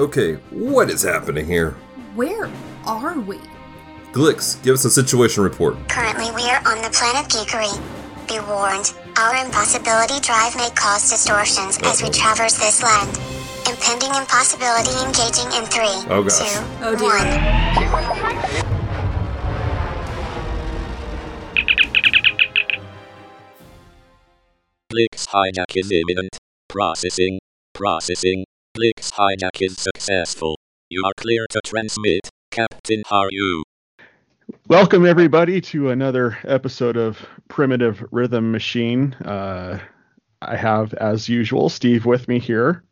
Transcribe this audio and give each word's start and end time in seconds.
Okay, 0.00 0.36
what 0.48 0.88
is 0.88 1.02
happening 1.02 1.44
here? 1.44 1.72
Where 2.14 2.48
are 2.86 3.20
we? 3.20 3.36
Glix, 4.12 4.56
give 4.62 4.72
us 4.72 4.86
a 4.86 4.90
situation 4.90 5.42
report. 5.42 5.76
Currently, 5.90 6.30
we 6.34 6.48
are 6.48 6.56
on 6.66 6.80
the 6.80 6.88
planet 6.88 7.28
Geekery. 7.28 7.68
Be 8.26 8.40
warned, 8.48 8.94
our 9.18 9.36
impossibility 9.44 10.18
drive 10.20 10.56
may 10.56 10.70
cause 10.74 11.10
distortions 11.10 11.78
as 11.82 12.02
we 12.02 12.08
traverse 12.08 12.56
this 12.56 12.82
land. 12.82 13.10
Impending 13.68 14.08
impossibility 14.16 14.88
engaging 15.04 15.52
in 15.52 15.68
three, 15.68 15.92
Oh, 16.08 16.22
gosh. 16.22 16.38
two, 16.48 16.64
Oh, 16.80 16.96
dear. 16.96 17.08
one. 17.10 18.70
Blix 24.88 25.26
hijack 25.26 25.76
is 25.76 25.92
imminent. 25.92 26.38
Processing. 26.70 27.38
Processing. 27.74 28.44
Blix 28.74 29.10
hijack 29.10 29.60
is 29.60 29.76
successful. 29.78 30.58
You 30.88 31.02
are 31.04 31.12
clear 31.16 31.46
to 31.50 31.60
transmit. 31.64 32.28
Captain 32.50 33.02
Haru. 33.06 33.62
Welcome 34.68 35.06
everybody 35.06 35.60
to 35.62 35.90
another 35.90 36.38
episode 36.44 36.96
of 36.96 37.18
Primitive 37.48 38.04
Rhythm 38.10 38.50
Machine. 38.52 39.14
Uh, 39.14 39.78
I 40.42 40.56
have, 40.56 40.94
as 40.94 41.28
usual, 41.28 41.68
Steve 41.68 42.06
with 42.06 42.26
me 42.28 42.38
here, 42.38 42.82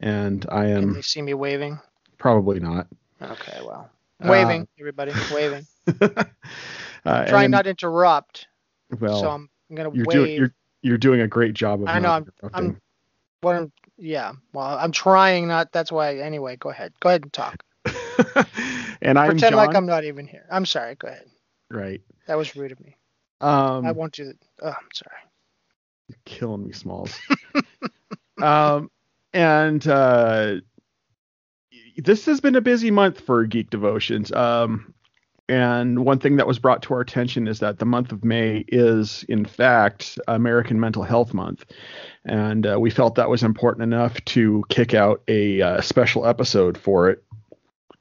and 0.00 0.44
I 0.50 0.64
Can 0.64 0.76
am 0.76 0.92
they 0.94 1.02
see 1.02 1.22
me 1.22 1.34
waving? 1.34 1.78
probably 2.18 2.58
not. 2.60 2.86
Okay, 3.22 3.58
well, 3.64 3.90
Uh, 4.22 4.28
waving, 4.28 4.68
everybody, 4.80 5.12
waving. 5.32 5.66
uh, 6.00 7.26
Trying 7.26 7.44
and- 7.46 7.52
not 7.52 7.62
to 7.62 7.70
interrupt, 7.70 8.46
well. 8.98 9.20
so 9.20 9.30
I'm, 9.30 9.48
I'm 9.70 9.76
gonna 9.76 9.90
you're 9.94 10.04
wave. 10.06 10.14
doing 10.16 10.34
you're 10.34 10.54
you're 10.82 10.98
doing 10.98 11.20
a 11.20 11.28
great 11.28 11.54
job 11.54 11.82
of 11.82 11.88
I 11.88 11.94
know, 11.98 12.08
not 12.08 12.12
I'm- 12.12 12.22
interrupting. 12.42 12.64
I'm- 12.70 12.80
what 13.40 13.54
I'm, 13.56 13.72
yeah. 13.98 14.32
Well, 14.52 14.78
I'm 14.78 14.92
trying 14.92 15.48
not. 15.48 15.72
That's 15.72 15.92
why. 15.92 16.18
Anyway, 16.18 16.56
go 16.56 16.70
ahead. 16.70 16.92
Go 17.00 17.10
ahead 17.10 17.22
and 17.22 17.32
talk. 17.32 17.62
and 19.02 19.18
I'm 19.18 19.30
Pretend 19.30 19.52
John. 19.52 19.54
like 19.54 19.74
I'm 19.74 19.86
not 19.86 20.04
even 20.04 20.26
here. 20.26 20.46
I'm 20.50 20.66
sorry. 20.66 20.94
Go 20.94 21.08
ahead. 21.08 21.26
right. 21.70 22.00
That 22.26 22.36
was 22.36 22.54
rude 22.56 22.72
of 22.72 22.80
me. 22.80 22.96
Um, 23.40 23.86
I 23.86 23.92
won't 23.92 24.12
do 24.12 24.26
that. 24.26 24.36
Oh, 24.62 24.68
I'm 24.68 24.88
sorry. 24.92 25.16
killing 26.24 26.66
me, 26.66 26.72
Smalls. 26.72 27.18
um, 28.42 28.90
and 29.32 29.86
uh, 29.86 30.56
this 31.96 32.26
has 32.26 32.40
been 32.40 32.56
a 32.56 32.60
busy 32.60 32.90
month 32.90 33.20
for 33.20 33.44
Geek 33.46 33.70
Devotions. 33.70 34.32
Um, 34.32 34.94
and 35.48 36.04
one 36.04 36.18
thing 36.18 36.36
that 36.36 36.46
was 36.46 36.58
brought 36.58 36.82
to 36.82 36.94
our 36.94 37.00
attention 37.00 37.48
is 37.48 37.60
that 37.60 37.78
the 37.78 37.86
month 37.86 38.12
of 38.12 38.22
May 38.22 38.64
is, 38.68 39.24
in 39.28 39.46
fact, 39.46 40.18
American 40.28 40.78
Mental 40.78 41.02
Health 41.02 41.32
Month. 41.32 41.64
And 42.26 42.66
uh, 42.66 42.78
we 42.78 42.90
felt 42.90 43.14
that 43.14 43.30
was 43.30 43.42
important 43.42 43.82
enough 43.84 44.22
to 44.26 44.62
kick 44.68 44.92
out 44.92 45.22
a 45.26 45.62
uh, 45.62 45.80
special 45.80 46.26
episode 46.26 46.76
for 46.76 47.08
it. 47.08 47.24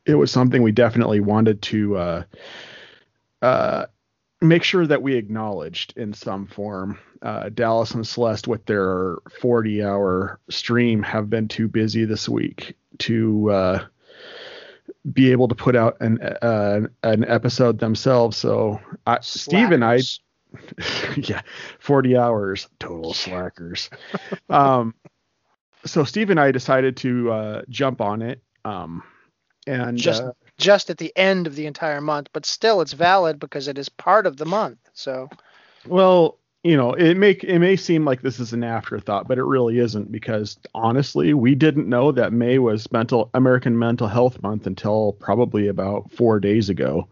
It 0.06 0.16
was 0.16 0.30
something 0.30 0.62
we 0.62 0.74
definitely 0.74 1.22
wanted 1.22 1.62
to 1.64 1.98
uh, 1.98 2.24
uh, 3.42 3.86
make 4.42 4.64
sure 4.64 4.86
that 4.86 5.02
we 5.02 5.16
acknowledged 5.16 5.94
in 5.96 6.14
some 6.14 6.48
form. 6.48 7.00
Uh, 7.22 7.50
Dallas 7.50 7.92
and 7.92 8.06
Celeste, 8.06 8.48
with 8.48 8.66
their 8.66 9.18
40 9.40 9.84
hour 9.84 10.40
stream, 10.50 11.02
have 11.02 11.30
been 11.30 11.48
too 11.48 11.70
busy 11.70 12.04
this 12.04 12.28
week 12.28 12.76
to 13.00 13.52
uh, 13.52 13.86
be 15.14 15.32
able 15.32 15.48
to 15.48 15.56
put 15.56 15.76
out 15.76 15.98
an 16.02 16.22
uh, 16.22 16.82
an 17.04 17.26
episode 17.26 17.80
themselves. 17.80 18.38
So 18.38 18.80
I, 19.06 19.20
Steve 19.22 19.72
and 19.72 19.84
I, 19.84 20.00
yeah, 21.18 21.42
40 21.80 22.18
hours 22.18 22.68
total 22.80 23.14
slackers. 23.14 23.90
um, 24.50 24.94
so 25.86 26.04
Steve 26.04 26.30
and 26.30 26.40
I 26.40 26.52
decided 26.52 26.98
to 26.98 27.32
uh, 27.32 27.62
jump 27.70 28.02
on 28.02 28.22
it. 28.22 28.42
Um, 28.66 29.04
and 29.66 29.98
Just- 29.98 30.24
uh, 30.24 30.32
just 30.58 30.90
at 30.90 30.98
the 30.98 31.16
end 31.16 31.46
of 31.46 31.56
the 31.56 31.68
entire 31.68 32.02
month, 32.02 32.30
but 32.34 32.44
still, 32.44 32.82
it's 32.82 32.94
valid 32.94 33.40
because 33.40 33.68
it 33.68 33.78
is 33.78 33.90
part 33.90 34.26
of 34.26 34.38
the 34.38 34.46
month. 34.46 34.80
So 34.94 35.30
Well, 35.86 36.40
you 36.64 36.76
know, 36.76 36.94
it 36.94 37.16
make 37.16 37.44
it 37.44 37.60
may 37.60 37.76
seem 37.76 38.04
like 38.04 38.22
this 38.22 38.40
is 38.40 38.54
an 38.54 38.64
afterthought, 38.64 39.28
but 39.28 39.38
it 39.38 39.44
really 39.44 39.80
isn't 39.80 40.12
because 40.12 40.58
honestly, 40.74 41.34
we 41.34 41.56
didn't 41.56 41.88
know 41.88 42.12
that 42.12 42.34
May 42.34 42.58
was 42.60 42.92
mental 42.92 43.30
American 43.34 43.78
Mental 43.78 44.08
Health 44.08 44.42
Month 44.42 44.66
until 44.68 45.14
probably 45.14 45.68
about 45.68 46.12
four 46.12 46.40
days 46.40 46.70
ago. 46.70 47.08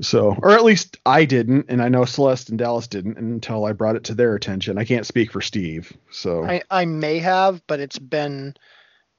So, 0.00 0.36
or 0.42 0.52
at 0.52 0.64
least 0.64 0.96
I 1.04 1.24
didn't, 1.24 1.66
and 1.68 1.82
I 1.82 1.88
know 1.88 2.04
Celeste 2.04 2.50
and 2.50 2.58
Dallas 2.58 2.86
didn't 2.86 3.18
until 3.18 3.64
I 3.64 3.72
brought 3.72 3.96
it 3.96 4.04
to 4.04 4.14
their 4.14 4.36
attention. 4.36 4.78
I 4.78 4.84
can't 4.84 5.06
speak 5.06 5.32
for 5.32 5.40
Steve, 5.40 5.92
so 6.10 6.44
I, 6.44 6.62
I 6.70 6.84
may 6.84 7.18
have, 7.18 7.60
but 7.66 7.80
it's 7.80 7.98
been 7.98 8.54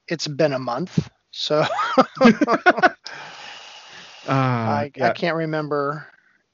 it's 0.08 0.26
been 0.26 0.52
a 0.52 0.58
month. 0.58 1.08
So 1.30 1.60
uh, 2.20 2.34
I, 4.28 4.90
yeah. 4.96 5.08
I 5.08 5.12
can't 5.12 5.36
remember 5.36 6.06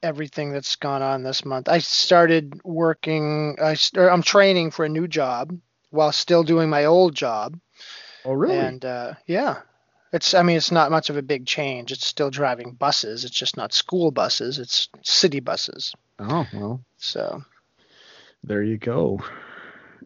everything 0.06 0.52
that's 0.52 0.76
gone 0.76 1.02
on 1.02 1.22
this 1.22 1.44
month. 1.44 1.68
I 1.68 1.78
started 1.78 2.60
working. 2.64 3.56
I 3.62 3.74
st- 3.74 4.08
I'm 4.10 4.22
training 4.22 4.70
for 4.70 4.84
a 4.84 4.88
new 4.88 5.08
job 5.08 5.58
while 5.90 6.12
still 6.12 6.42
doing 6.44 6.70
my 6.70 6.84
old 6.84 7.14
job, 7.14 7.58
oh 8.24 8.32
really? 8.32 8.56
and 8.58 8.84
uh, 8.84 9.14
yeah, 9.26 9.60
it's. 10.12 10.32
I 10.34 10.42
mean, 10.42 10.56
it's 10.56 10.70
not 10.72 10.90
much 10.90 11.10
of 11.10 11.16
a 11.16 11.22
big 11.22 11.46
change. 11.46 11.92
It's 11.92 12.06
still 12.06 12.30
driving 12.30 12.72
buses. 12.72 13.24
It's 13.24 13.36
just 13.38 13.56
not 13.56 13.72
school 13.74 14.10
buses. 14.10 14.58
It's 14.58 14.88
city 15.02 15.40
buses. 15.40 15.92
oh 16.20 16.46
well, 16.54 16.80
So 16.98 17.42
there 18.44 18.62
you 18.62 18.78
go. 18.78 19.20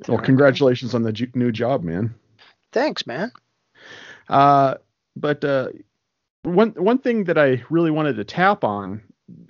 Well, 0.08 0.18
congratulations 0.18 0.94
on 0.94 1.02
the 1.02 1.12
ju- 1.12 1.30
new 1.34 1.52
job, 1.52 1.82
man. 1.84 2.14
thanks, 2.72 3.06
man. 3.06 3.30
Uh, 4.28 4.76
but 5.16 5.44
uh, 5.44 5.68
one 6.42 6.70
one 6.70 6.98
thing 6.98 7.24
that 7.24 7.36
I 7.36 7.62
really 7.68 7.90
wanted 7.90 8.16
to 8.16 8.24
tap 8.24 8.64
on 8.64 9.02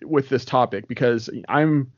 with 0.03 0.29
this 0.29 0.45
topic 0.45 0.89
because 0.89 1.31
I'm 1.49 1.93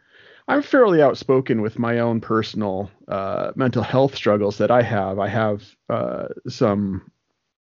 I'm 0.49 0.63
fairly 0.63 1.01
outspoken 1.03 1.63
with 1.63 1.79
my 1.79 2.01
own 2.01 2.21
personal 2.21 2.91
uh, 3.09 3.53
mental 3.55 3.83
health 3.83 4.15
struggles 4.15 4.59
that 4.59 4.71
I 4.71 4.83
have. 4.83 5.19
I 5.19 5.29
have 5.29 5.63
uh, 5.89 6.29
some 6.49 7.11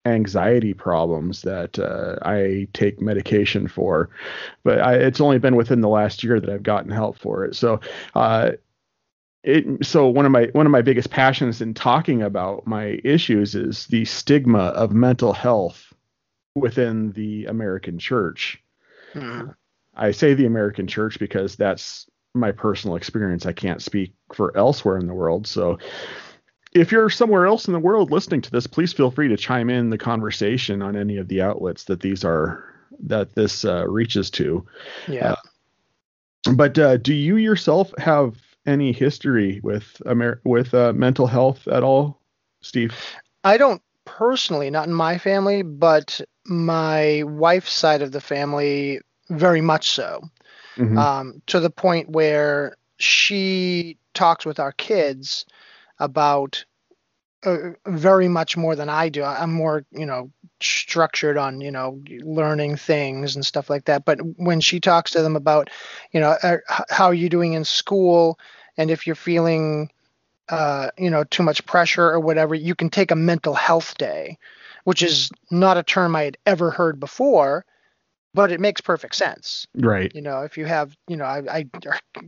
anxiety 0.06 0.74
problems 0.74 1.42
that 1.42 1.78
uh, 1.78 2.16
I 2.22 2.68
take 2.72 3.00
medication 3.00 3.68
for, 3.68 4.10
but 4.62 4.80
I, 4.80 4.94
it's 4.94 5.20
only 5.20 5.38
been 5.38 5.56
within 5.56 5.80
the 5.80 5.88
last 5.88 6.22
year 6.22 6.40
that 6.40 6.50
I've 6.50 6.62
gotten 6.62 6.90
help 6.90 7.18
for 7.18 7.44
it. 7.44 7.54
So. 7.56 7.80
Uh, 8.14 8.52
it, 9.42 9.84
so 9.84 10.08
one 10.08 10.24
of 10.24 10.32
my 10.32 10.46
one 10.52 10.64
of 10.64 10.72
my 10.72 10.80
biggest 10.80 11.10
passions 11.10 11.60
in 11.60 11.74
talking 11.74 12.22
about 12.22 12.66
my 12.66 12.98
issues 13.04 13.54
is 13.54 13.86
the 13.88 14.06
stigma 14.06 14.68
of 14.68 14.92
mental 14.92 15.34
health 15.34 15.92
within 16.54 17.12
the 17.12 17.44
American 17.44 17.98
church. 17.98 18.62
Hmm. 19.12 19.50
I 19.96 20.10
say 20.10 20.34
the 20.34 20.46
American 20.46 20.86
church 20.86 21.18
because 21.18 21.56
that's 21.56 22.06
my 22.34 22.52
personal 22.52 22.96
experience. 22.96 23.46
I 23.46 23.52
can't 23.52 23.82
speak 23.82 24.12
for 24.32 24.56
elsewhere 24.56 24.98
in 24.98 25.06
the 25.06 25.14
world. 25.14 25.46
So 25.46 25.78
if 26.72 26.90
you're 26.90 27.10
somewhere 27.10 27.46
else 27.46 27.66
in 27.66 27.72
the 27.72 27.78
world 27.78 28.10
listening 28.10 28.40
to 28.42 28.50
this, 28.50 28.66
please 28.66 28.92
feel 28.92 29.10
free 29.10 29.28
to 29.28 29.36
chime 29.36 29.70
in 29.70 29.90
the 29.90 29.98
conversation 29.98 30.82
on 30.82 30.96
any 30.96 31.16
of 31.16 31.28
the 31.28 31.40
outlets 31.40 31.84
that 31.84 32.00
these 32.00 32.24
are 32.24 32.64
that 33.00 33.34
this 33.34 33.64
uh, 33.64 33.86
reaches 33.88 34.30
to. 34.30 34.66
Yeah. 35.08 35.36
But 36.52 36.78
uh, 36.78 36.96
do 36.98 37.14
you 37.14 37.36
yourself 37.36 37.92
have 37.98 38.36
any 38.66 38.92
history 38.92 39.60
with 39.62 40.00
Amer- 40.06 40.40
with 40.44 40.74
uh, 40.74 40.92
mental 40.92 41.26
health 41.26 41.66
at 41.68 41.82
all, 41.82 42.20
Steve? 42.60 42.94
I 43.44 43.56
don't 43.56 43.82
personally, 44.04 44.70
not 44.70 44.88
in 44.88 44.94
my 44.94 45.18
family, 45.18 45.62
but 45.62 46.20
my 46.44 47.22
wife's 47.24 47.72
side 47.72 48.02
of 48.02 48.12
the 48.12 48.20
family 48.20 49.00
very 49.28 49.60
much 49.60 49.90
so. 49.90 50.22
Mhm. 50.76 50.98
Um, 50.98 51.42
to 51.46 51.60
the 51.60 51.70
point 51.70 52.08
where 52.10 52.76
she 52.98 53.98
talks 54.12 54.44
with 54.44 54.58
our 54.58 54.72
kids 54.72 55.44
about 55.98 56.64
uh, 57.44 57.70
very 57.86 58.26
much 58.26 58.56
more 58.56 58.74
than 58.74 58.88
I 58.88 59.10
do. 59.10 59.22
I'm 59.22 59.52
more, 59.52 59.84
you 59.90 60.06
know, 60.06 60.30
structured 60.62 61.36
on, 61.36 61.60
you 61.60 61.70
know, 61.70 62.00
learning 62.22 62.76
things 62.76 63.34
and 63.34 63.44
stuff 63.44 63.68
like 63.68 63.84
that. 63.84 64.06
But 64.06 64.18
when 64.38 64.60
she 64.60 64.80
talks 64.80 65.10
to 65.10 65.22
them 65.22 65.36
about, 65.36 65.68
you 66.12 66.20
know, 66.20 66.36
uh, 66.42 66.56
how 66.88 67.06
are 67.06 67.14
you 67.14 67.28
doing 67.28 67.52
in 67.52 67.64
school, 67.64 68.38
and 68.78 68.90
if 68.90 69.06
you're 69.06 69.14
feeling, 69.14 69.90
uh, 70.48 70.88
you 70.96 71.10
know, 71.10 71.24
too 71.24 71.42
much 71.42 71.66
pressure 71.66 72.08
or 72.08 72.18
whatever, 72.18 72.54
you 72.54 72.74
can 72.74 72.88
take 72.88 73.10
a 73.10 73.16
mental 73.16 73.54
health 73.54 73.98
day, 73.98 74.38
which 74.84 75.02
is 75.02 75.30
not 75.50 75.76
a 75.76 75.82
term 75.82 76.16
I 76.16 76.22
had 76.22 76.38
ever 76.46 76.70
heard 76.70 76.98
before, 76.98 77.66
but 78.34 78.50
it 78.50 78.60
makes 78.60 78.80
perfect 78.80 79.14
sense. 79.14 79.66
Right. 79.74 80.12
You 80.14 80.20
know, 80.20 80.42
if 80.42 80.58
you 80.58 80.66
have, 80.66 80.96
you 81.06 81.16
know, 81.16 81.24
I, 81.24 81.42
I 81.48 81.66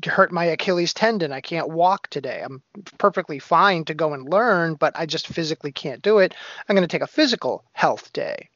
hurt 0.07 0.33
my 0.33 0.45
Achilles 0.45 0.95
tendon, 0.95 1.33
I 1.33 1.41
can't 1.41 1.69
walk 1.69 2.09
today. 2.09 2.43
I'm 2.45 2.63
perfectly 2.99 3.41
fine 3.41 3.85
to 3.87 3.95
go 3.95 4.15
and 4.15 4.33
learn, 4.33 4.75
but 4.75 4.97
I 4.97 5.07
just 5.07 5.27
physically 5.27 5.73
can't 5.73 6.01
do 6.01 6.19
it. 6.19 6.35
I'm 6.69 6.77
going 6.77 6.87
to 6.87 6.93
take 6.93 7.03
a 7.03 7.09
physical 7.09 7.65
health 7.73 8.13
day, 8.13 8.49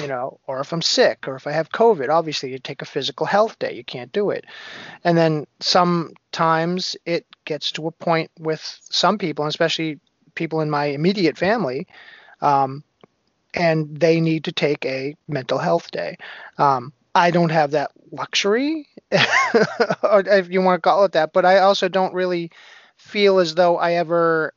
you 0.00 0.06
know, 0.06 0.38
or 0.46 0.60
if 0.60 0.72
I'm 0.72 0.82
sick 0.82 1.26
or 1.26 1.34
if 1.34 1.48
I 1.48 1.52
have 1.52 1.70
COVID, 1.70 2.08
obviously 2.08 2.52
you 2.52 2.58
take 2.58 2.82
a 2.82 2.86
physical 2.86 3.26
health 3.26 3.58
day. 3.58 3.72
You 3.72 3.84
can't 3.84 4.12
do 4.12 4.30
it. 4.30 4.46
And 5.02 5.18
then 5.18 5.46
sometimes 5.58 6.96
it 7.04 7.26
gets 7.44 7.72
to 7.72 7.88
a 7.88 7.92
point 7.92 8.30
with 8.38 8.78
some 8.84 9.18
people, 9.18 9.44
especially 9.46 9.98
people 10.36 10.60
in 10.60 10.70
my 10.70 10.86
immediate 10.86 11.36
family, 11.36 11.88
um, 12.40 12.84
and 13.54 13.96
they 13.96 14.20
need 14.20 14.44
to 14.44 14.52
take 14.52 14.84
a 14.84 15.14
mental 15.28 15.58
health 15.58 15.90
day. 15.90 16.16
Um, 16.58 16.92
I 17.14 17.30
don't 17.30 17.50
have 17.50 17.72
that 17.72 17.90
luxury, 18.10 18.88
if 19.10 20.50
you 20.50 20.62
want 20.62 20.82
to 20.82 20.88
call 20.88 21.04
it 21.04 21.12
that, 21.12 21.32
but 21.32 21.44
I 21.44 21.58
also 21.58 21.88
don't 21.88 22.14
really 22.14 22.50
feel 22.96 23.38
as 23.38 23.54
though 23.54 23.76
I 23.76 23.94
ever 23.94 24.54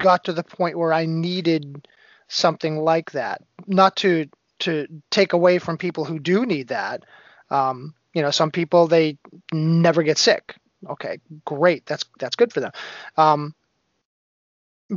got 0.00 0.24
to 0.24 0.32
the 0.32 0.42
point 0.42 0.78
where 0.78 0.92
I 0.92 1.06
needed 1.06 1.86
something 2.28 2.78
like 2.78 3.12
that. 3.12 3.42
Not 3.66 3.96
to 3.96 4.26
to 4.60 4.86
take 5.10 5.32
away 5.32 5.58
from 5.58 5.78
people 5.78 6.04
who 6.04 6.18
do 6.18 6.44
need 6.44 6.68
that. 6.68 7.04
Um, 7.50 7.94
you 8.12 8.22
know, 8.22 8.30
some 8.30 8.50
people 8.50 8.86
they 8.86 9.18
never 9.52 10.02
get 10.02 10.18
sick. 10.18 10.54
Okay, 10.88 11.18
great. 11.44 11.86
That's 11.86 12.04
that's 12.18 12.36
good 12.36 12.52
for 12.52 12.60
them. 12.60 12.72
Um, 13.16 13.54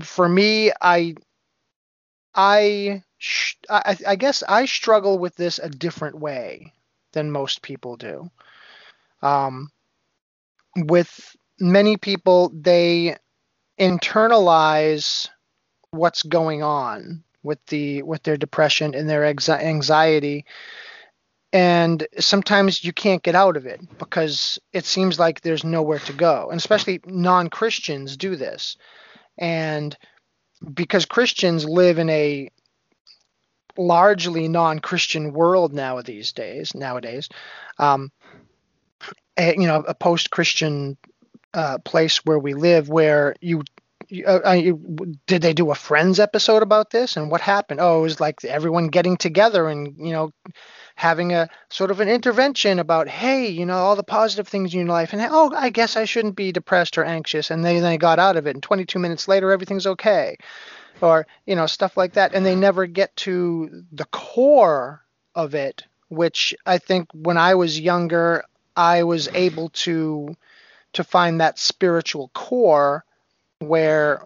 for 0.01 0.27
me, 0.27 0.71
I 0.81 1.15
I, 2.35 3.03
sh- 3.17 3.55
I 3.69 3.97
I 4.07 4.15
guess 4.15 4.43
I 4.47 4.65
struggle 4.65 5.19
with 5.19 5.35
this 5.35 5.59
a 5.59 5.69
different 5.69 6.19
way 6.19 6.73
than 7.13 7.31
most 7.31 7.61
people 7.61 7.95
do. 7.95 8.29
Um, 9.21 9.69
with 10.75 11.35
many 11.59 11.97
people, 11.97 12.51
they 12.53 13.17
internalize 13.79 15.29
what's 15.91 16.23
going 16.23 16.63
on 16.63 17.23
with 17.43 17.63
the 17.67 18.01
with 18.03 18.23
their 18.23 18.37
depression 18.37 18.95
and 18.95 19.09
their 19.09 19.21
exi- 19.21 19.61
anxiety 19.61 20.45
and 21.51 22.07
sometimes 22.19 22.83
you 22.83 22.91
can't 22.91 23.21
get 23.21 23.35
out 23.35 23.55
of 23.57 23.67
it 23.67 23.79
because 23.99 24.57
it 24.73 24.85
seems 24.85 25.19
like 25.19 25.41
there's 25.41 25.63
nowhere 25.63 25.99
to 25.99 26.13
go 26.13 26.49
and 26.49 26.57
especially 26.57 26.99
non-christians 27.05 28.17
do 28.17 28.35
this 28.35 28.77
and 29.37 29.95
because 30.73 31.05
christians 31.05 31.65
live 31.65 31.99
in 31.99 32.09
a 32.09 32.49
largely 33.77 34.47
non-christian 34.47 35.33
world 35.33 35.73
nowadays 35.73 36.31
days 36.31 36.75
nowadays 36.75 37.27
um, 37.79 38.11
a, 39.37 39.53
you 39.53 39.67
know 39.67 39.83
a 39.87 39.95
post-christian 39.95 40.97
uh, 41.53 41.77
place 41.79 42.17
where 42.25 42.39
we 42.39 42.53
live 42.53 42.89
where 42.89 43.35
you 43.41 43.63
uh, 44.27 44.39
uh, 44.45 44.51
you, 44.51 45.15
did 45.27 45.41
they 45.41 45.53
do 45.53 45.71
a 45.71 45.75
friends 45.75 46.19
episode 46.19 46.61
about 46.61 46.91
this 46.91 47.17
and 47.17 47.31
what 47.31 47.41
happened? 47.41 47.79
Oh 47.81 47.99
it 47.99 48.01
was 48.03 48.19
like 48.19 48.43
everyone 48.45 48.87
getting 48.87 49.17
together 49.17 49.67
and 49.67 49.95
you 49.97 50.11
know 50.11 50.31
having 50.95 51.33
a 51.33 51.49
sort 51.69 51.91
of 51.91 51.99
an 51.99 52.09
intervention 52.09 52.79
about 52.79 53.07
hey 53.07 53.47
you 53.47 53.65
know 53.65 53.77
all 53.77 53.95
the 53.95 54.03
positive 54.03 54.47
things 54.47 54.73
in 54.73 54.81
your 54.81 54.89
life 54.89 55.13
and 55.13 55.21
oh 55.31 55.51
i 55.55 55.69
guess 55.69 55.95
i 55.97 56.05
shouldn't 56.05 56.35
be 56.35 56.51
depressed 56.51 56.97
or 56.97 57.03
anxious 57.03 57.51
and 57.51 57.65
they, 57.65 57.79
they 57.79 57.97
got 57.97 58.19
out 58.19 58.37
of 58.37 58.47
it 58.47 58.55
and 58.55 58.63
22 58.63 58.99
minutes 58.99 59.27
later 59.27 59.51
everything's 59.51 59.87
okay. 59.87 60.37
Or 61.01 61.25
you 61.45 61.55
know 61.55 61.65
stuff 61.65 61.97
like 61.97 62.13
that 62.13 62.33
and 62.33 62.45
they 62.45 62.55
never 62.55 62.85
get 62.85 63.15
to 63.17 63.83
the 63.91 64.05
core 64.05 65.03
of 65.35 65.55
it 65.55 65.83
which 66.07 66.55
i 66.65 66.77
think 66.77 67.09
when 67.13 67.37
i 67.37 67.55
was 67.55 67.79
younger 67.79 68.43
i 68.77 69.03
was 69.03 69.27
able 69.33 69.69
to 69.69 70.35
to 70.93 71.03
find 71.03 71.41
that 71.41 71.59
spiritual 71.59 72.29
core 72.33 73.03
where 73.59 74.25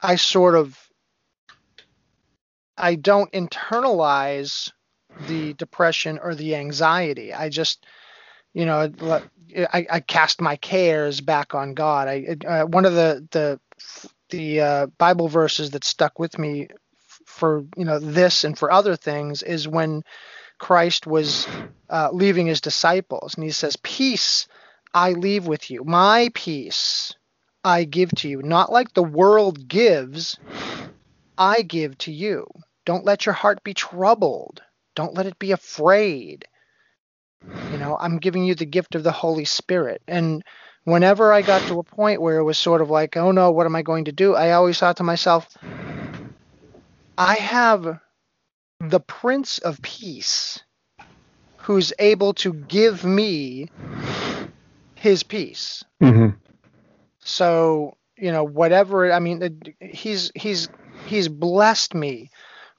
I 0.00 0.16
sort 0.16 0.54
of 0.54 0.78
I 2.76 2.94
don't 2.94 3.30
internalize 3.32 4.72
the 5.28 5.54
depression 5.54 6.18
or 6.22 6.34
the 6.34 6.56
anxiety. 6.56 7.32
I 7.32 7.48
just 7.48 7.84
you 8.52 8.64
know 8.64 8.92
I, 9.72 9.86
I 9.90 10.00
cast 10.00 10.40
my 10.40 10.56
cares 10.56 11.20
back 11.20 11.54
on 11.54 11.74
God. 11.74 12.08
I 12.08 12.36
uh, 12.46 12.64
one 12.66 12.84
of 12.84 12.94
the 12.94 13.26
the 13.30 13.60
the 14.30 14.60
uh, 14.60 14.86
Bible 14.98 15.28
verses 15.28 15.70
that 15.70 15.84
stuck 15.84 16.18
with 16.18 16.38
me 16.38 16.68
for 17.26 17.64
you 17.76 17.84
know 17.84 17.98
this 17.98 18.44
and 18.44 18.58
for 18.58 18.70
other 18.70 18.96
things 18.96 19.42
is 19.42 19.66
when 19.66 20.02
Christ 20.58 21.06
was 21.06 21.46
uh, 21.88 22.10
leaving 22.12 22.46
his 22.46 22.60
disciples 22.60 23.34
and 23.34 23.44
he 23.44 23.50
says, 23.50 23.76
"Peace 23.76 24.46
I 24.92 25.12
leave 25.12 25.46
with 25.46 25.70
you, 25.70 25.84
my 25.84 26.30
peace 26.34 27.14
I 27.64 27.84
give 27.84 28.10
to 28.16 28.28
you, 28.28 28.42
not 28.42 28.72
like 28.72 28.92
the 28.92 29.02
world 29.02 29.68
gives, 29.68 30.38
I 31.36 31.62
give 31.62 31.96
to 31.98 32.12
you. 32.12 32.46
Don't 32.84 33.04
let 33.04 33.26
your 33.26 33.34
heart 33.34 33.62
be 33.62 33.74
troubled. 33.74 34.62
Don't 35.00 35.14
let 35.14 35.24
it 35.24 35.38
be 35.38 35.52
afraid. 35.52 36.46
You 37.72 37.78
know, 37.78 37.96
I'm 37.98 38.18
giving 38.18 38.44
you 38.44 38.54
the 38.54 38.66
gift 38.66 38.94
of 38.94 39.02
the 39.02 39.10
Holy 39.10 39.46
Spirit. 39.46 40.02
And 40.06 40.44
whenever 40.84 41.32
I 41.32 41.40
got 41.40 41.62
to 41.68 41.78
a 41.78 41.82
point 41.82 42.20
where 42.20 42.36
it 42.36 42.44
was 42.44 42.58
sort 42.58 42.82
of 42.82 42.90
like, 42.90 43.16
oh 43.16 43.30
no, 43.30 43.50
what 43.50 43.64
am 43.64 43.74
I 43.74 43.80
going 43.80 44.04
to 44.04 44.12
do? 44.12 44.34
I 44.34 44.52
always 44.52 44.78
thought 44.78 44.98
to 44.98 45.02
myself, 45.02 45.56
I 47.16 47.36
have 47.36 47.98
the 48.78 49.00
Prince 49.00 49.56
of 49.56 49.80
Peace 49.80 50.62
who's 51.56 51.94
able 51.98 52.34
to 52.34 52.52
give 52.52 53.02
me 53.02 53.70
his 54.96 55.22
peace. 55.22 55.82
Mm-hmm. 56.02 56.36
So 57.20 57.96
you 58.18 58.32
know, 58.32 58.44
whatever. 58.44 59.10
I 59.10 59.18
mean, 59.18 59.62
he's 59.80 60.30
he's 60.34 60.68
he's 61.06 61.28
blessed 61.28 61.94
me 61.94 62.28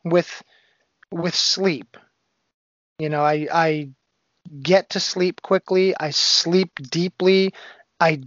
with 0.04 0.44
with 1.12 1.34
sleep. 1.34 1.98
You 3.02 3.10
know, 3.10 3.24
I 3.24 3.48
I 3.52 3.90
get 4.62 4.92
to 4.92 5.00
sleep 5.00 5.42
quickly. 5.42 5.94
I 6.00 6.12
sleep 6.12 6.72
deeply. 6.90 7.54
I 8.00 8.22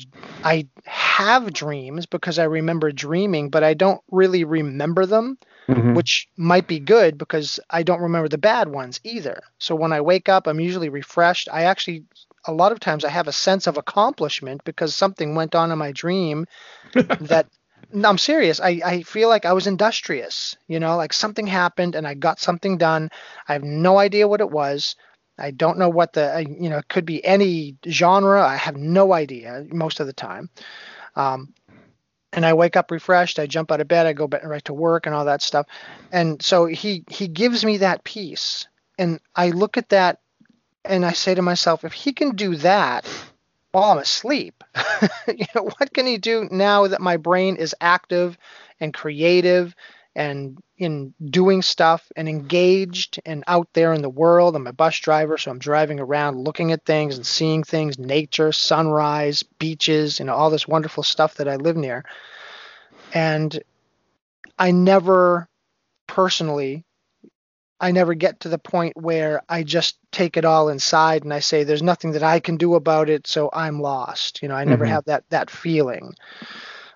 I 0.45 0.69
have 0.87 1.53
dreams 1.53 2.07
because 2.07 2.39
I 2.39 2.45
remember 2.45 2.93
dreaming, 2.93 3.51
but 3.51 3.65
I 3.65 3.75
don't 3.75 4.01
really 4.11 4.45
remember 4.45 5.07
them, 5.07 5.39
Mhm. 5.69 5.97
which 5.97 6.29
might 6.37 6.67
be 6.69 6.81
good 6.81 7.19
because 7.19 7.61
I 7.71 7.83
don't 7.83 8.03
remember 8.03 8.29
the 8.29 8.39
bad 8.39 8.69
ones 8.69 9.01
either. 9.05 9.41
So 9.59 9.75
when 9.75 9.93
I 9.93 10.01
wake 10.01 10.29
up, 10.29 10.47
I'm 10.47 10.61
usually 10.61 10.91
refreshed. 10.91 11.49
I 11.53 11.65
actually 11.65 12.05
a 12.47 12.53
lot 12.53 12.73
of 12.73 12.81
times 12.81 13.05
I 13.05 13.11
have 13.11 13.29
a 13.29 13.33
sense 13.33 13.67
of 13.67 13.77
accomplishment 13.79 14.65
because 14.65 14.95
something 14.97 15.35
went 15.35 15.55
on 15.55 15.73
in 15.73 15.79
my 15.79 15.93
dream 15.93 16.47
that 17.21 17.49
no, 17.95 18.09
I'm 18.09 18.19
serious. 18.19 18.61
I, 18.61 18.81
I 18.85 19.03
feel 19.03 19.29
like 19.29 19.47
I 19.47 19.53
was 19.53 19.69
industrious, 19.69 20.57
you 20.67 20.81
know, 20.81 20.97
like 20.97 21.13
something 21.13 21.47
happened 21.47 21.95
and 21.95 22.07
I 22.07 22.15
got 22.15 22.41
something 22.41 22.77
done. 22.77 23.09
I 23.49 23.53
have 23.53 23.63
no 23.63 23.99
idea 23.99 24.27
what 24.27 24.41
it 24.41 24.51
was. 24.51 24.97
I 25.39 25.53
don't 25.53 25.79
know 25.79 25.89
what 25.89 26.13
the, 26.13 26.45
you 26.61 26.69
know, 26.69 26.79
it 26.79 26.89
could 26.89 27.05
be 27.05 27.25
any 27.25 27.77
genre. 27.89 28.45
I 28.45 28.57
have 28.57 28.77
no 28.77 29.13
idea 29.13 29.65
most 29.71 30.01
of 30.01 30.07
the 30.09 30.13
time. 30.13 30.51
Um, 31.15 31.55
and 32.33 32.45
I 32.45 32.55
wake 32.55 32.77
up 32.77 32.91
refreshed. 32.91 33.39
I 33.39 33.47
jump 33.47 33.71
out 33.71 33.81
of 33.81 33.87
bed. 33.87 34.07
I 34.07 34.13
go 34.13 34.29
right 34.43 34.65
to 34.65 34.75
work 34.75 35.07
and 35.07 35.15
all 35.15 35.27
that 35.27 35.43
stuff. 35.43 35.67
And 36.11 36.43
so 36.43 36.67
he 36.67 37.05
he 37.09 37.29
gives 37.29 37.65
me 37.65 37.77
that 37.79 38.03
peace, 38.03 38.67
and 38.99 39.21
I 39.37 39.51
look 39.51 39.77
at 39.77 39.91
that, 39.91 40.19
and 40.85 41.07
I 41.07 41.13
say 41.13 41.37
to 41.37 41.43
myself, 41.43 41.85
if 41.85 41.93
he 41.93 42.13
can 42.13 42.35
do 42.35 42.57
that 42.57 43.07
while 43.75 43.91
I'm 43.91 43.99
asleep, 43.99 44.63
you 45.29 45.47
know, 45.55 45.65
what 45.65 45.93
can 45.93 46.07
he 46.07 46.17
do 46.17 46.49
now 46.51 46.87
that 46.87 47.01
my 47.01 47.17
brain 47.17 47.57
is 47.57 47.75
active 47.81 48.39
and 48.79 48.95
creative 48.95 49.75
and 50.15 50.59
in 50.79 51.13
doing 51.25 51.61
stuff 51.61 52.11
and 52.15 52.29
engaged 52.29 53.21
and 53.27 53.43
out 53.49 53.69
there 53.73 53.93
in 53.93 54.01
the 54.01 54.09
world? 54.09 54.55
I'm 54.55 54.69
a 54.69 54.73
bus 54.73 55.01
driver, 55.01 55.39
so 55.39 55.51
I'm 55.51 55.59
driving 55.59 55.99
around 55.99 56.39
looking 56.39 56.71
at 56.71 56.85
things 56.85 57.17
and 57.17 57.27
seeing 57.27 57.65
things, 57.65 57.99
nature, 57.99 58.53
sunrise, 58.53 59.43
beaches, 59.43 60.21
you 60.21 60.25
know, 60.25 60.35
all 60.35 60.51
this 60.51 60.69
wonderful 60.69 61.03
stuff 61.03 61.35
that 61.35 61.49
I 61.49 61.57
live 61.57 61.77
near. 61.77 62.05
And 63.13 63.61
I 64.57 64.71
never 64.71 65.49
personally 66.07 66.85
I 67.85 67.93
never 67.93 68.15
get 68.15 68.41
to 68.41 68.49
the 68.49 68.59
point 68.59 68.97
where 68.97 69.43
I 69.49 69.63
just 69.63 69.99
take 70.11 70.39
it 70.39 70.45
all 70.47 70.71
inside 70.71 71.25
and 71.25 71.35
I 71.35 71.41
say 71.41 71.65
there's 71.65 71.83
nothing 71.83 72.13
that 72.13 72.23
I 72.23 72.41
can 72.41 72.57
do 72.57 72.75
about 72.77 73.11
it, 73.11 73.27
so 73.27 73.51
I'm 73.53 73.79
lost. 73.81 74.43
You 74.43 74.49
know, 74.49 74.57
I 74.57 74.65
never 74.65 74.87
Mhm. 74.87 74.89
have 74.89 75.05
that 75.05 75.25
that 75.29 75.51
feeling. 75.51 76.15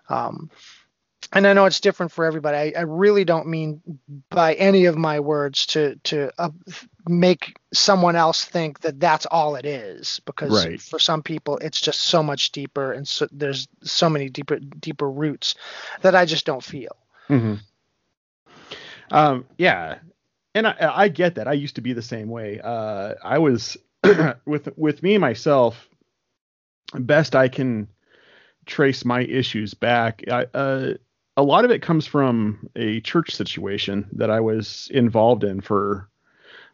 Um, 0.09 0.51
and 1.33 1.47
I 1.47 1.53
know 1.53 1.67
it's 1.67 1.81
different 1.81 2.13
for 2.13 2.25
everybody. 2.25 2.57
I, 2.57 2.81
I 2.81 2.83
really 2.85 3.25
don't 3.25 3.49
mean 3.49 3.83
by 4.31 4.55
any 4.55 4.87
of 4.87 4.97
my 4.97 5.21
words 5.21 5.67
to 5.67 5.97
to 6.05 6.31
uh, 6.39 6.51
make 7.07 7.59
someone 7.75 8.17
else 8.17 8.45
think 8.47 8.81
that 8.81 8.99
that's 8.99 9.27
all 9.27 9.57
it 9.57 9.67
is, 9.67 10.21
because 10.25 10.65
Right. 10.65 10.81
for 10.81 10.99
some 10.99 11.23
people 11.23 11.59
it's 11.59 11.81
just 11.83 12.01
so 12.01 12.23
much 12.23 12.51
deeper, 12.53 12.93
and 12.93 13.07
so, 13.07 13.29
there's 13.31 13.69
so 13.83 14.09
many 14.09 14.31
deeper 14.31 14.59
deeper 14.59 15.11
roots 15.11 15.55
that 16.01 16.15
I 16.15 16.25
just 16.25 16.47
don't 16.47 16.65
feel. 16.65 16.97
hmm 17.29 17.57
Um, 19.11 19.45
yeah, 19.59 19.99
and 20.55 20.67
I, 20.67 20.77
I 20.81 21.09
get 21.09 21.37
that. 21.37 21.49
I 21.49 21.53
used 21.53 21.77
to 21.77 21.81
be 21.81 21.93
the 21.93 22.03
same 22.03 22.29
way. 22.29 22.61
Uh, 22.63 23.15
I 23.23 23.39
was 23.39 23.77
with 24.47 24.69
with 24.77 25.03
me 25.03 25.19
myself. 25.19 25.89
Best 26.95 27.37
I 27.37 27.49
can 27.49 27.89
trace 28.67 29.05
my 29.05 29.21
issues 29.21 29.75
back. 29.75 30.23
I, 30.31 30.47
uh, 30.55 30.95
a 31.37 31.43
lot 31.43 31.65
of 31.65 31.71
it 31.71 31.83
comes 31.83 32.07
from 32.07 32.69
a 32.77 33.01
church 33.01 33.35
situation 33.35 34.09
that 34.13 34.31
I 34.31 34.41
was 34.41 34.91
involved 34.93 35.45
in 35.45 35.61
for 35.61 36.09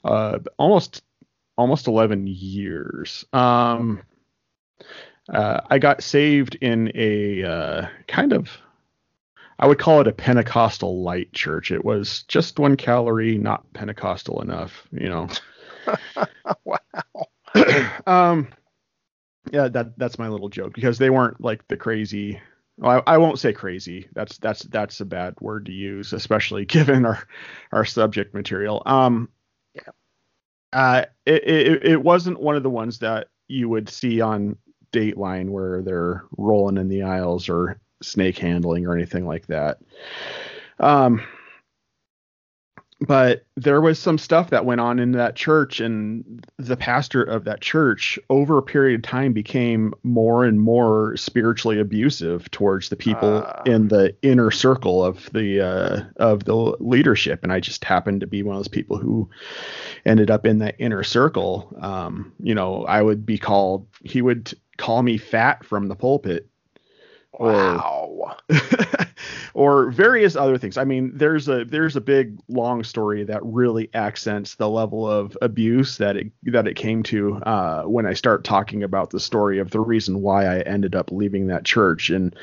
uh, 0.04 0.38
almost 0.58 1.02
almost 1.56 1.86
11 1.86 2.26
years. 2.26 3.24
Um, 3.32 4.02
uh, 5.28 5.60
I 5.70 5.78
got 5.78 6.02
saved 6.02 6.56
in 6.60 6.92
a 6.94 7.44
uh, 7.44 7.86
kind 8.08 8.32
of 8.32 8.50
I 9.58 9.66
would 9.66 9.78
call 9.78 10.00
it 10.00 10.08
a 10.08 10.12
Pentecostal 10.12 11.02
light 11.02 11.32
church. 11.32 11.70
It 11.70 11.84
was 11.84 12.24
just 12.24 12.58
one 12.58 12.76
calorie, 12.76 13.38
not 13.38 13.70
Pentecostal 13.72 14.42
enough, 14.42 14.86
you 14.92 15.08
know. 15.08 15.28
wow. 16.64 16.78
um, 18.06 18.48
yeah, 19.52 19.68
that 19.68 19.98
that's 19.98 20.18
my 20.18 20.28
little 20.28 20.48
joke 20.48 20.74
because 20.74 20.98
they 20.98 21.10
weren't 21.10 21.40
like 21.40 21.66
the 21.68 21.76
crazy. 21.76 22.40
Well, 22.78 23.02
I, 23.06 23.14
I 23.14 23.18
won't 23.18 23.38
say 23.38 23.52
crazy. 23.52 24.08
That's 24.14 24.38
that's 24.38 24.62
that's 24.64 25.00
a 25.00 25.04
bad 25.04 25.34
word 25.40 25.66
to 25.66 25.72
use, 25.72 26.12
especially 26.12 26.64
given 26.66 27.04
our 27.06 27.26
our 27.72 27.84
subject 27.84 28.34
material. 28.34 28.82
Um, 28.86 29.28
Yeah. 29.74 29.92
Uh, 30.72 31.04
it, 31.26 31.44
it 31.44 31.84
it 31.84 32.02
wasn't 32.02 32.40
one 32.40 32.56
of 32.56 32.62
the 32.64 32.70
ones 32.70 32.98
that 33.00 33.28
you 33.46 33.68
would 33.68 33.88
see 33.88 34.20
on 34.20 34.56
Dateline 34.92 35.50
where 35.50 35.82
they're 35.82 36.24
rolling 36.36 36.78
in 36.78 36.88
the 36.88 37.02
aisles 37.02 37.48
or 37.48 37.78
snake 38.04 38.38
handling 38.38 38.86
or 38.86 38.94
anything 38.94 39.26
like 39.26 39.46
that. 39.48 39.78
Um, 40.80 41.22
but 43.00 43.44
there 43.56 43.80
was 43.80 43.98
some 43.98 44.16
stuff 44.16 44.50
that 44.50 44.64
went 44.64 44.80
on 44.80 44.98
in 44.98 45.12
that 45.12 45.34
church 45.36 45.80
and 45.80 46.46
the 46.58 46.76
pastor 46.76 47.22
of 47.22 47.44
that 47.44 47.60
church 47.60 48.18
over 48.30 48.56
a 48.56 48.62
period 48.62 48.94
of 49.00 49.02
time 49.02 49.32
became 49.32 49.92
more 50.04 50.44
and 50.44 50.60
more 50.60 51.14
spiritually 51.16 51.78
abusive 51.80 52.50
towards 52.50 52.88
the 52.88 52.96
people 52.96 53.42
Ah. 53.44 53.62
in 53.66 53.88
the 53.88 54.14
inner 54.22 54.50
circle 54.50 55.04
of 55.04 55.28
the 55.32 55.60
uh, 55.60 56.04
of 56.16 56.44
the 56.44 56.54
leadership 56.54 57.40
and 57.42 57.52
i 57.52 57.60
just 57.60 57.84
happened 57.84 58.20
to 58.20 58.26
be 58.26 58.42
one 58.42 58.54
of 58.56 58.60
those 58.60 58.68
people 58.68 58.96
who 58.96 59.28
ended 60.06 60.30
up 60.30 60.46
in 60.46 60.58
that 60.60 60.76
inner 60.78 61.02
circle 61.02 61.76
um, 61.80 62.32
you 62.40 62.54
know 62.54 62.84
i 62.86 63.02
would 63.02 63.26
be 63.26 63.36
called 63.38 63.86
he 64.04 64.22
would 64.22 64.54
call 64.78 65.02
me 65.02 65.18
fat 65.18 65.64
from 65.64 65.88
the 65.88 65.96
pulpit 65.96 66.48
Wow. 67.38 68.36
or 69.54 69.90
various 69.90 70.36
other 70.36 70.58
things. 70.58 70.76
I 70.76 70.84
mean, 70.84 71.12
there's 71.14 71.48
a 71.48 71.64
there's 71.64 71.96
a 71.96 72.00
big 72.00 72.38
long 72.48 72.84
story 72.84 73.24
that 73.24 73.40
really 73.44 73.90
accents 73.94 74.54
the 74.56 74.68
level 74.68 75.08
of 75.10 75.36
abuse 75.42 75.98
that 75.98 76.16
it 76.16 76.30
that 76.44 76.66
it 76.68 76.74
came 76.74 77.02
to 77.04 77.36
uh, 77.38 77.82
when 77.84 78.06
I 78.06 78.14
start 78.14 78.44
talking 78.44 78.82
about 78.82 79.10
the 79.10 79.20
story 79.20 79.58
of 79.58 79.70
the 79.70 79.80
reason 79.80 80.22
why 80.22 80.46
I 80.46 80.60
ended 80.60 80.94
up 80.94 81.10
leaving 81.10 81.46
that 81.48 81.64
church. 81.64 82.10
And 82.10 82.34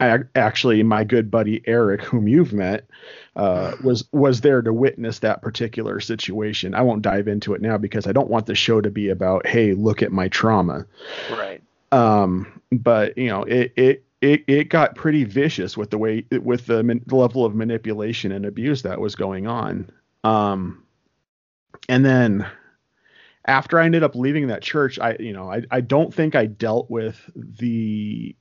I 0.00 0.20
actually, 0.34 0.82
my 0.82 1.04
good 1.04 1.30
buddy 1.30 1.62
Eric, 1.66 2.02
whom 2.02 2.26
you've 2.26 2.52
met, 2.52 2.86
uh, 3.36 3.72
was 3.84 4.04
was 4.12 4.40
there 4.40 4.62
to 4.62 4.72
witness 4.72 5.18
that 5.20 5.42
particular 5.42 6.00
situation. 6.00 6.74
I 6.74 6.82
won't 6.82 7.02
dive 7.02 7.28
into 7.28 7.54
it 7.54 7.60
now 7.60 7.78
because 7.78 8.06
I 8.06 8.12
don't 8.12 8.30
want 8.30 8.46
the 8.46 8.54
show 8.54 8.80
to 8.80 8.90
be 8.90 9.08
about, 9.10 9.46
hey, 9.46 9.74
look 9.74 10.02
at 10.02 10.12
my 10.12 10.28
trauma 10.28 10.86
Right. 11.30 11.62
um 11.92 12.60
but 12.70 13.16
you 13.18 13.28
know 13.28 13.42
it 13.42 13.72
it 13.76 14.04
it, 14.22 14.44
it 14.46 14.68
got 14.70 14.94
pretty 14.94 15.24
vicious 15.24 15.76
with 15.76 15.90
the 15.90 15.98
way 15.98 16.24
with 16.30 16.66
the, 16.66 16.82
man, 16.82 17.02
level 17.10 17.44
of 17.44 17.54
manipulation 17.54 18.32
and 18.32 18.46
abuse 18.46 18.82
that 18.82 19.00
was 19.00 19.14
going 19.14 19.46
on. 19.46 19.90
Um 20.24 20.82
and 21.88 22.04
then 22.04 22.46
after 23.46 23.78
i 23.78 23.84
ended 23.84 24.02
up 24.02 24.14
leaving 24.14 24.48
that 24.48 24.62
church 24.62 24.98
i 24.98 25.16
you 25.18 25.32
know 25.32 25.50
i, 25.50 25.62
I 25.70 25.80
don't 25.80 26.14
think 26.14 26.34
i 26.34 26.46
dealt 26.46 26.90
with 26.90 27.28
the 27.34 28.36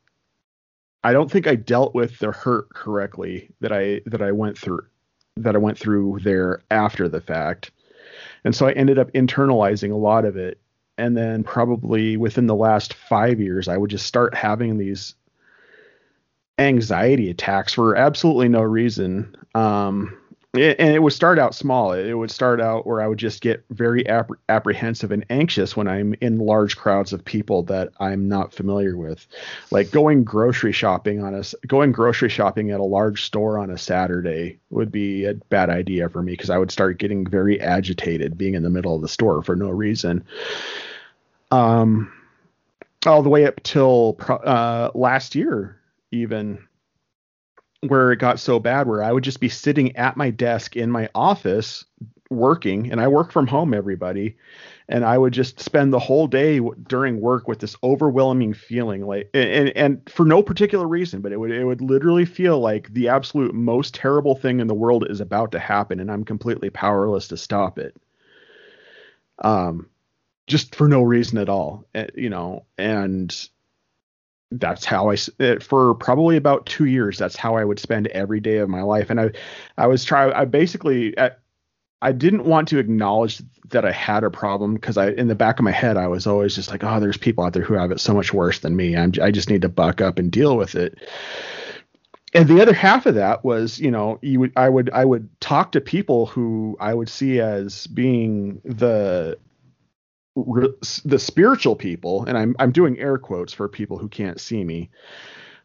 i 1.04 1.12
don't 1.12 1.32
think 1.32 1.48
i 1.48 1.56
dealt 1.56 1.96
with 1.96 2.20
the 2.20 2.32
hurt 2.32 2.70
correctly 2.70 3.50
that 3.62 3.72
i 3.72 4.02
that 4.06 4.22
i 4.22 4.32
went 4.32 4.58
through 4.58 4.86
that 5.38 5.56
i 5.56 5.60
went 5.60 5.78
through 5.78 6.20
there 6.24 6.62
after 6.70 7.08
the 7.08 7.22
fact. 7.22 7.72
And 8.44 8.56
so 8.56 8.68
i 8.68 8.72
ended 8.74 9.00
up 9.00 9.12
internalizing 9.14 9.92
a 9.92 9.96
lot 9.96 10.26
of 10.26 10.36
it. 10.36 10.60
And 10.98 11.16
then 11.18 11.44
probably 11.44 12.18
within 12.18 12.48
the 12.48 12.56
last 12.56 12.94
five 12.94 13.40
years 13.40 13.68
i 13.68 13.78
would 13.78 13.90
just 13.90 14.06
start 14.06 14.36
having 14.36 14.78
these 14.78 15.16
anxiety 16.60 17.29
attacks 17.29 17.74
for 17.74 17.96
absolutely 17.96 18.50
no 18.50 18.62
reason. 18.62 19.36
Um 19.55 20.17
it- 20.53 20.75
and 20.79 20.93
it 20.93 21.01
would 21.01 21.13
start 21.13 21.39
out 21.39 21.55
small. 21.55 21.93
It 21.93 22.12
would 22.13 22.29
start 22.29 22.60
out 22.60 22.86
where 22.86 23.00
i 23.00 23.08
would 23.08 23.17
just 23.17 23.39
get 23.41 23.63
very 23.70 24.03
appre- 24.03 24.36
apprehensive 24.50 25.12
and 25.13 25.25
anxious 25.29 25.77
when 25.77 25.88
i'm 25.88 26.13
in 26.20 26.39
large 26.39 26.75
crowds 26.75 27.13
of 27.13 27.24
people 27.24 27.63
that 27.63 27.89
i'm 28.01 28.27
not 28.27 28.53
familiar 28.53 28.98
with. 28.98 29.25
Like 29.72 29.91
going 29.91 30.25
grocery 30.25 30.74
shopping 30.74 31.24
on 31.24 31.34
a 31.34 31.43
going 31.67 31.93
grocery 31.93 32.27
shopping 32.27 32.70
at 32.72 32.81
a 32.81 32.84
large 32.84 33.24
store 33.24 33.58
on 33.58 33.70
a 33.72 33.77
saturday 33.77 34.60
would 34.72 34.91
be 34.91 35.24
a 35.24 35.36
bad 35.36 35.70
idea 35.70 36.10
for 36.10 36.22
me 36.22 36.34
because 36.34 36.50
i 36.50 36.58
would 36.58 36.70
start 36.72 36.98
getting 37.00 37.25
very 37.25 37.60
agitated 37.62 38.38
being 38.38 38.55
in 38.55 38.63
the 38.63 38.70
middle 38.70 38.93
of 38.96 39.01
the 39.01 39.08
store 39.08 39.41
for 39.41 39.55
no 39.55 39.70
reason. 39.70 40.24
Um 41.50 42.12
all 43.05 43.24
the 43.24 43.29
way 43.29 43.46
up 43.46 43.63
till 43.63 44.17
uh 44.29 44.91
last 44.93 45.34
year 45.34 45.77
even 46.12 46.68
where 47.88 48.12
it 48.12 48.18
got 48.18 48.39
so 48.39 48.60
bad 48.60 48.88
where 48.88 49.03
I 49.03 49.12
would 49.12 49.24
just 49.24 49.39
be 49.39 49.50
sitting 49.50 49.96
at 49.96 50.18
my 50.18 50.30
desk 50.30 50.75
in 50.75 50.91
my 50.91 51.10
office 51.15 51.84
working 52.30 52.91
and 52.91 53.01
I 53.01 53.08
work 53.08 53.32
from 53.32 53.48
home 53.48 53.74
everybody 53.74 54.38
and 54.88 55.03
I 55.03 55.18
would 55.18 55.34
just 55.34 55.60
spend 55.60 55.91
the 55.91 56.00
whole 56.00 56.27
day 56.27 56.58
w- 56.60 56.75
during 56.88 57.20
work 57.20 57.48
with 57.48 57.60
this 57.60 57.75
overwhelming 57.84 58.53
feeling 58.53 59.06
like 59.06 59.30
and 59.34 59.70
and 59.75 60.01
for 60.10 60.25
no 60.25 60.41
particular 60.41 60.88
reason 60.88 61.22
but 61.22 61.34
it 61.34 61.38
would 61.38 61.51
it 61.51 61.65
would 61.65 61.82
literally 61.82 62.25
feel 62.25 62.60
like 62.60 62.94
the 62.94 63.10
absolute 63.10 63.53
most 63.53 63.96
terrible 63.96 64.36
thing 64.36 64.60
in 64.62 64.68
the 64.68 64.74
world 64.74 65.06
is 65.10 65.20
about 65.20 65.51
to 65.51 65.60
happen 65.60 66.00
and 66.00 66.10
I'm 66.12 66.24
completely 66.24 66.70
powerless 66.70 67.27
to 67.30 67.38
stop 67.38 67.77
it. 67.80 67.98
Um 69.39 69.89
just 70.48 70.75
for 70.75 70.88
no 70.88 71.01
reason 71.01 71.38
at 71.38 71.50
all 71.50 71.86
eh, 71.96 72.08
you 72.15 72.30
know 72.30 72.65
and 72.77 73.50
that's 74.51 74.86
how 74.86 75.10
I 75.10 75.17
eh, 75.39 75.58
for 75.60 75.96
probably 75.96 76.38
about 76.38 76.65
two 76.65 76.86
years. 76.86 77.17
That's 77.17 77.36
how 77.36 77.55
I 77.55 77.63
would 77.63 77.79
spend 77.79 78.08
every 78.08 78.39
day 78.39 78.58
of 78.58 78.70
my 78.70 78.81
life. 78.81 79.10
And 79.10 79.20
I, 79.20 79.31
I 79.77 79.88
was 79.88 80.03
trying. 80.03 80.34
I 80.34 80.46
basically, 80.46 81.17
I, 81.17 81.31
I 82.01 82.12
didn't 82.12 82.46
want 82.46 82.67
to 82.70 82.79
acknowledge 82.79 83.41
that 83.70 83.86
I 83.86 83.91
had 83.91 84.24
a 84.24 84.29
problem 84.29 84.74
because 84.74 84.98
I, 84.98 85.10
in 85.12 85.27
the 85.27 85.36
back 85.36 85.60
of 85.60 85.63
my 85.63 85.72
head, 85.72 85.98
I 85.98 86.08
was 86.08 86.27
always 86.27 86.55
just 86.55 86.70
like, 86.70 86.84
oh, 86.84 87.00
there's 87.00 87.17
people 87.17 87.43
out 87.43 87.53
there 87.53 87.63
who 87.63 87.75
have 87.75 87.91
it 87.91 88.00
so 88.00 88.13
much 88.13 88.34
worse 88.34 88.60
than 88.60 88.75
me. 88.75 88.98
I'm, 88.98 89.13
I 89.22 89.31
just 89.31 89.50
need 89.50 89.62
to 89.62 89.70
buck 89.70 90.01
up 90.01 90.20
and 90.20 90.31
deal 90.31 90.58
with 90.58 90.75
it. 90.75 90.98
And 92.34 92.48
the 92.48 92.62
other 92.62 92.74
half 92.74 93.05
of 93.05 93.15
that 93.15 93.43
was, 93.43 93.79
you 93.79 93.91
know, 93.91 94.17
you 94.22 94.39
would, 94.39 94.53
I 94.55 94.70
would, 94.70 94.89
I 94.91 95.05
would 95.05 95.29
talk 95.41 95.74
to 95.74 95.81
people 95.81 96.25
who 96.25 96.77
I 96.79 96.93
would 96.93 97.10
see 97.10 97.39
as 97.39 97.88
being 97.88 98.62
the 98.63 99.38
re- 100.36 100.74
the 101.06 101.20
spiritual 101.20 101.76
people, 101.76 102.26
and 102.26 102.38
I'm 102.38 102.56
I'm 102.60 102.72
doing 102.72 102.98
air 103.00 103.18
quotes 103.18 103.54
for 103.54 103.68
people 103.68 103.98
who 103.98 104.08
can't 104.08 104.40
see 104.40 104.64
me. 104.64 104.90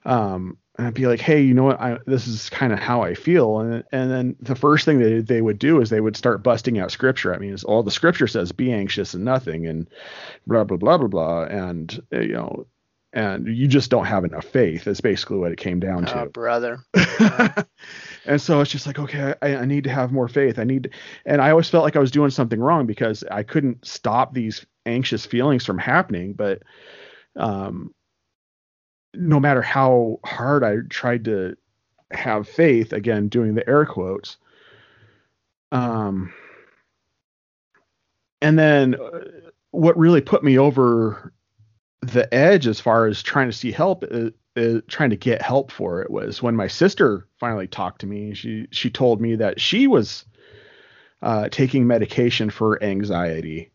Um, 0.05 0.59
and 0.79 0.87
I'd 0.87 0.95
be 0.95 1.07
like, 1.07 1.21
hey, 1.21 1.41
you 1.41 1.55
know 1.55 1.65
what? 1.65 1.81
I, 1.81 1.99
this 2.07 2.27
is 2.27 2.51
kind 2.51 2.73
of 2.73 2.79
how 2.79 3.03
I 3.03 3.15
feel. 3.15 3.61
And 3.61 3.83
and 3.93 4.11
then 4.11 4.37
the 4.41 4.55
first 4.55 4.85
thing 4.85 4.99
they 4.99 5.21
they 5.21 5.41
would 5.41 5.59
do 5.59 5.81
is 5.81 5.91
they 5.91 6.01
would 6.01 6.17
start 6.17 6.43
busting 6.43 6.79
out 6.79 6.93
scripture. 6.93 7.35
I 7.35 7.39
mean, 7.39 7.53
it's 7.53 7.65
all 7.65 7.83
the 7.83 7.91
scripture 7.91 8.27
says, 8.27 8.53
be 8.53 8.73
anxious 8.73 9.15
and 9.15 9.25
nothing, 9.25 9.67
and 9.67 9.89
blah 10.47 10.65
blah 10.65 10.77
blah 10.77 10.99
blah 10.99 11.09
blah. 11.09 11.45
And 11.45 12.03
uh, 12.13 12.21
you 12.21 12.35
know, 12.35 12.67
and 13.13 13.47
you 13.47 13.67
just 13.67 13.91
don't 13.91 14.05
have 14.05 14.25
enough 14.25 14.45
faith. 14.45 14.87
Is 14.87 15.01
basically 15.01 15.39
what 15.39 15.53
it 15.53 15.59
came 15.59 15.81
down 15.81 16.05
to 16.07 16.23
Oh, 16.23 16.29
brother. 16.29 16.81
and 18.27 18.41
so 18.41 18.61
it's 18.61 18.71
just 18.71 18.87
like 18.87 18.99
okay 18.99 19.35
I, 19.43 19.57
I 19.57 19.65
need 19.65 19.85
to 19.85 19.91
have 19.91 20.13
more 20.13 20.29
faith. 20.29 20.59
I 20.59 20.65
need 20.65 20.85
to, 20.85 20.91
and 21.25 21.41
i 21.41 21.51
always 21.51 21.69
felt 21.69 21.85
like 21.85 21.97
i 21.97 22.01
was 22.01 22.11
doing 22.11 22.31
something 22.31 22.61
wrong 22.61 22.87
because 22.87 23.25
i 23.31 23.43
couldn't 23.43 23.85
stop 23.87 24.35
these 24.35 24.67
anxious 24.85 25.27
feelings 25.27 25.65
from 25.65 25.79
happening. 25.79 26.33
But 26.33 26.63
um 27.37 27.95
no 29.15 29.41
matter 29.41 29.63
how 29.63 30.21
hard 30.25 30.63
i 30.63 30.77
tried 30.91 31.25
to 31.25 31.57
have 32.11 32.49
faith 32.49 32.93
again 32.93 33.29
doing 33.29 33.55
the 33.55 33.69
air 33.69 33.87
quotes 33.87 34.37
um 35.73 36.33
and 38.43 38.59
then 38.59 38.95
uh, 38.95 39.21
what 39.71 39.97
really 39.99 40.21
put 40.21 40.45
me 40.45 40.59
over 40.59 41.33
the 42.03 42.33
edge 42.33 42.67
as 42.67 42.81
far 42.81 43.07
as 43.07 43.23
trying 43.23 43.49
to 43.49 43.57
see 43.57 43.73
help 43.73 44.05
uh, 44.57 44.81
trying 44.89 45.11
to 45.11 45.17
get 45.17 45.43
help 45.43 45.71
for 45.71 46.03
it 46.03 46.11
was 46.11 46.43
when 46.43 46.57
my 46.57 46.67
sister 46.67 47.27
finally 47.39 47.67
talked 47.67 48.01
to 48.01 48.07
me. 48.07 48.35
She 48.35 48.67
she 48.71 48.91
told 48.91 49.21
me 49.21 49.37
that 49.37 49.61
she 49.61 49.87
was 49.87 50.25
uh, 51.23 51.49
taking 51.49 51.87
medication 51.87 52.51
for 52.51 52.83
anxiety 52.83 53.73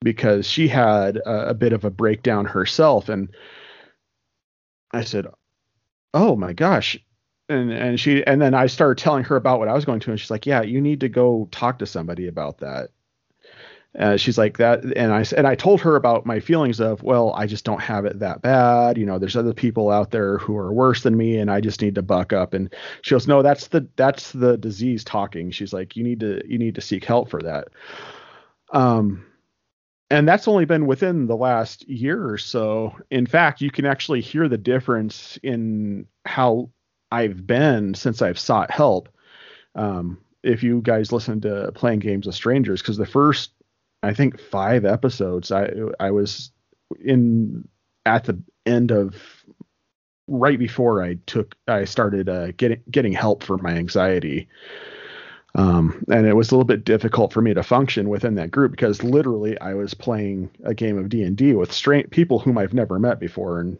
because 0.00 0.46
she 0.46 0.68
had 0.68 1.16
a, 1.18 1.50
a 1.50 1.54
bit 1.54 1.72
of 1.72 1.84
a 1.84 1.90
breakdown 1.90 2.44
herself, 2.44 3.08
and 3.08 3.28
I 4.92 5.04
said, 5.04 5.26
"Oh 6.12 6.36
my 6.36 6.52
gosh." 6.52 6.98
And 7.48 7.70
and 7.70 8.00
she 8.00 8.24
and 8.26 8.40
then 8.40 8.54
I 8.54 8.66
started 8.66 9.02
telling 9.02 9.24
her 9.24 9.36
about 9.36 9.58
what 9.58 9.68
I 9.68 9.74
was 9.74 9.84
going 9.84 10.00
to, 10.00 10.10
and 10.10 10.20
she's 10.20 10.30
like, 10.30 10.46
"Yeah, 10.46 10.62
you 10.62 10.80
need 10.80 11.00
to 11.00 11.08
go 11.08 11.48
talk 11.50 11.78
to 11.78 11.86
somebody 11.86 12.26
about 12.26 12.58
that." 12.58 12.90
Uh, 13.96 14.16
she's 14.16 14.36
like 14.36 14.58
that, 14.58 14.82
and 14.96 15.12
I 15.12 15.24
and 15.36 15.46
I 15.46 15.54
told 15.54 15.80
her 15.82 15.94
about 15.94 16.26
my 16.26 16.40
feelings 16.40 16.80
of, 16.80 17.02
well, 17.04 17.32
I 17.34 17.46
just 17.46 17.64
don't 17.64 17.80
have 17.80 18.04
it 18.04 18.18
that 18.18 18.42
bad. 18.42 18.98
You 18.98 19.06
know, 19.06 19.20
there's 19.20 19.36
other 19.36 19.54
people 19.54 19.90
out 19.90 20.10
there 20.10 20.38
who 20.38 20.56
are 20.56 20.72
worse 20.72 21.04
than 21.04 21.16
me, 21.16 21.38
and 21.38 21.48
I 21.48 21.60
just 21.60 21.80
need 21.80 21.94
to 21.94 22.02
buck 22.02 22.32
up. 22.32 22.54
And 22.54 22.74
she 23.02 23.14
goes, 23.14 23.28
no, 23.28 23.40
that's 23.42 23.68
the 23.68 23.86
that's 23.94 24.32
the 24.32 24.56
disease 24.56 25.04
talking. 25.04 25.52
She's 25.52 25.72
like, 25.72 25.94
you 25.94 26.02
need 26.02 26.18
to 26.20 26.42
you 26.44 26.58
need 26.58 26.74
to 26.74 26.80
seek 26.80 27.04
help 27.04 27.30
for 27.30 27.40
that. 27.42 27.68
Um, 28.72 29.24
and 30.10 30.26
that's 30.26 30.48
only 30.48 30.64
been 30.64 30.86
within 30.86 31.26
the 31.26 31.36
last 31.36 31.88
year 31.88 32.28
or 32.28 32.36
so. 32.36 32.96
In 33.10 33.26
fact, 33.26 33.60
you 33.60 33.70
can 33.70 33.86
actually 33.86 34.20
hear 34.20 34.48
the 34.48 34.58
difference 34.58 35.38
in 35.44 36.06
how 36.24 36.70
I've 37.12 37.46
been 37.46 37.94
since 37.94 38.22
I've 38.22 38.40
sought 38.40 38.72
help. 38.72 39.08
Um, 39.76 40.18
if 40.42 40.64
you 40.64 40.82
guys 40.82 41.12
listen 41.12 41.40
to 41.42 41.70
playing 41.74 42.00
games 42.00 42.26
with 42.26 42.34
strangers, 42.34 42.82
because 42.82 42.96
the 42.96 43.06
first 43.06 43.52
I 44.04 44.14
think 44.14 44.40
five 44.40 44.84
episodes, 44.84 45.50
I 45.50 45.70
I 46.00 46.10
was 46.10 46.52
in 47.00 47.66
at 48.06 48.24
the 48.24 48.40
end 48.66 48.90
of 48.90 49.16
right 50.26 50.58
before 50.58 51.02
I 51.02 51.14
took 51.26 51.54
I 51.68 51.84
started 51.84 52.28
uh, 52.28 52.52
getting 52.52 52.82
getting 52.90 53.12
help 53.12 53.42
for 53.42 53.58
my 53.58 53.72
anxiety. 53.72 54.48
Um, 55.56 56.04
and 56.10 56.26
it 56.26 56.34
was 56.34 56.50
a 56.50 56.54
little 56.54 56.64
bit 56.64 56.84
difficult 56.84 57.32
for 57.32 57.40
me 57.40 57.54
to 57.54 57.62
function 57.62 58.08
within 58.08 58.34
that 58.34 58.50
group 58.50 58.72
because 58.72 59.04
literally 59.04 59.58
I 59.60 59.74
was 59.74 59.94
playing 59.94 60.50
a 60.64 60.74
game 60.74 60.98
of 60.98 61.08
D 61.08 61.22
and 61.22 61.36
D 61.36 61.52
with 61.52 61.72
straight 61.72 62.10
people 62.10 62.40
whom 62.40 62.58
I've 62.58 62.74
never 62.74 62.98
met 62.98 63.20
before, 63.20 63.60
and 63.60 63.78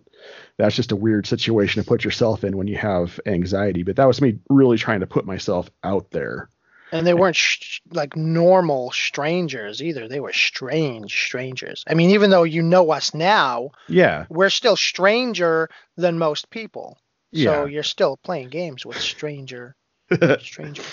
that's 0.57 0.77
just 0.77 0.93
a 0.93 0.97
weird 0.97 1.27
situation 1.27 1.83
to 1.83 1.89
put 1.89 2.05
yourself 2.05 2.45
in 2.45 2.57
when 2.57 2.69
you 2.69 2.77
have 2.77 3.19
anxiety. 3.27 3.83
But 3.83 3.97
that 3.97 4.07
was 4.07 4.21
me 4.21 4.39
really 4.49 4.79
trying 4.79 5.01
to 5.01 5.07
put 5.07 5.27
myself 5.27 5.69
out 5.83 6.13
there. 6.13 6.49
And 6.93 7.07
they 7.07 7.15
weren't 7.15 7.35
sh- 7.37 7.81
like 7.91 8.15
normal 8.17 8.91
strangers 8.93 9.83
either. 9.83 10.07
They 10.07 10.21
were 10.21 10.33
strange 10.33 11.13
strangers. 11.27 11.83
I 11.89 11.95
mean, 11.95 12.11
even 12.11 12.31
though 12.31 12.45
you 12.45 12.63
know 12.63 12.91
us 12.93 13.15
now, 13.15 13.71
Yeah, 13.89 14.27
we're 14.29 14.51
still 14.51 14.77
stranger 14.77 15.69
than 15.97 16.19
most 16.19 16.51
people. 16.51 16.99
Yeah. 17.33 17.51
So 17.51 17.65
you're 17.67 17.83
still 17.83 18.17
playing 18.19 18.51
games 18.51 18.87
with 18.87 19.01
stranger 19.01 19.75
strangers 20.41 20.87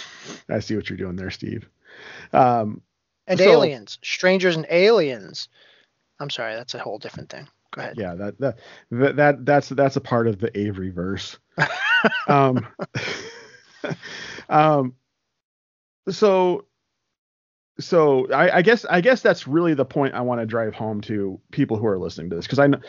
I 0.50 0.60
see 0.60 0.76
what 0.76 0.90
you're 0.90 0.98
doing 0.98 1.16
there, 1.18 1.30
Steve. 1.30 1.68
Um, 2.34 2.82
and 3.28 3.38
So- 3.40 3.46
aliens, 3.52 4.00
strangers 4.04 4.56
and 4.56 4.66
aliens. 4.70 5.50
I'm 6.20 6.30
sorry, 6.30 6.56
that's 6.56 6.74
a 6.74 6.80
whole 6.80 6.98
different 7.00 7.30
thing. 7.30 7.48
Go 7.72 7.82
ahead. 7.82 7.96
yeah, 7.98 8.16
that 8.16 8.38
that 8.40 8.60
that, 8.92 9.16
that 9.16 9.46
that's 9.46 9.70
that's 9.70 9.96
a 9.96 10.02
part 10.02 10.28
of 10.28 10.40
the 10.40 10.58
Avery 10.60 10.90
verse. 10.90 11.38
um, 12.28 12.68
um, 14.50 14.94
so 16.10 16.66
so 17.80 18.32
I, 18.32 18.58
I 18.58 18.62
guess 18.62 18.86
I 18.86 19.02
guess 19.02 19.22
that's 19.22 19.48
really 19.48 19.74
the 19.74 19.86
point 19.86 20.14
I 20.14 20.22
want 20.22 20.42
to 20.42 20.46
drive 20.46 20.74
home 20.74 21.02
to 21.02 21.40
people 21.52 21.78
who 21.78 21.88
are 21.88 21.98
listening 21.98 22.30
to 22.30 22.36
this 22.36 22.46
because 22.46 22.60
I 22.60 22.68
know 22.68 22.80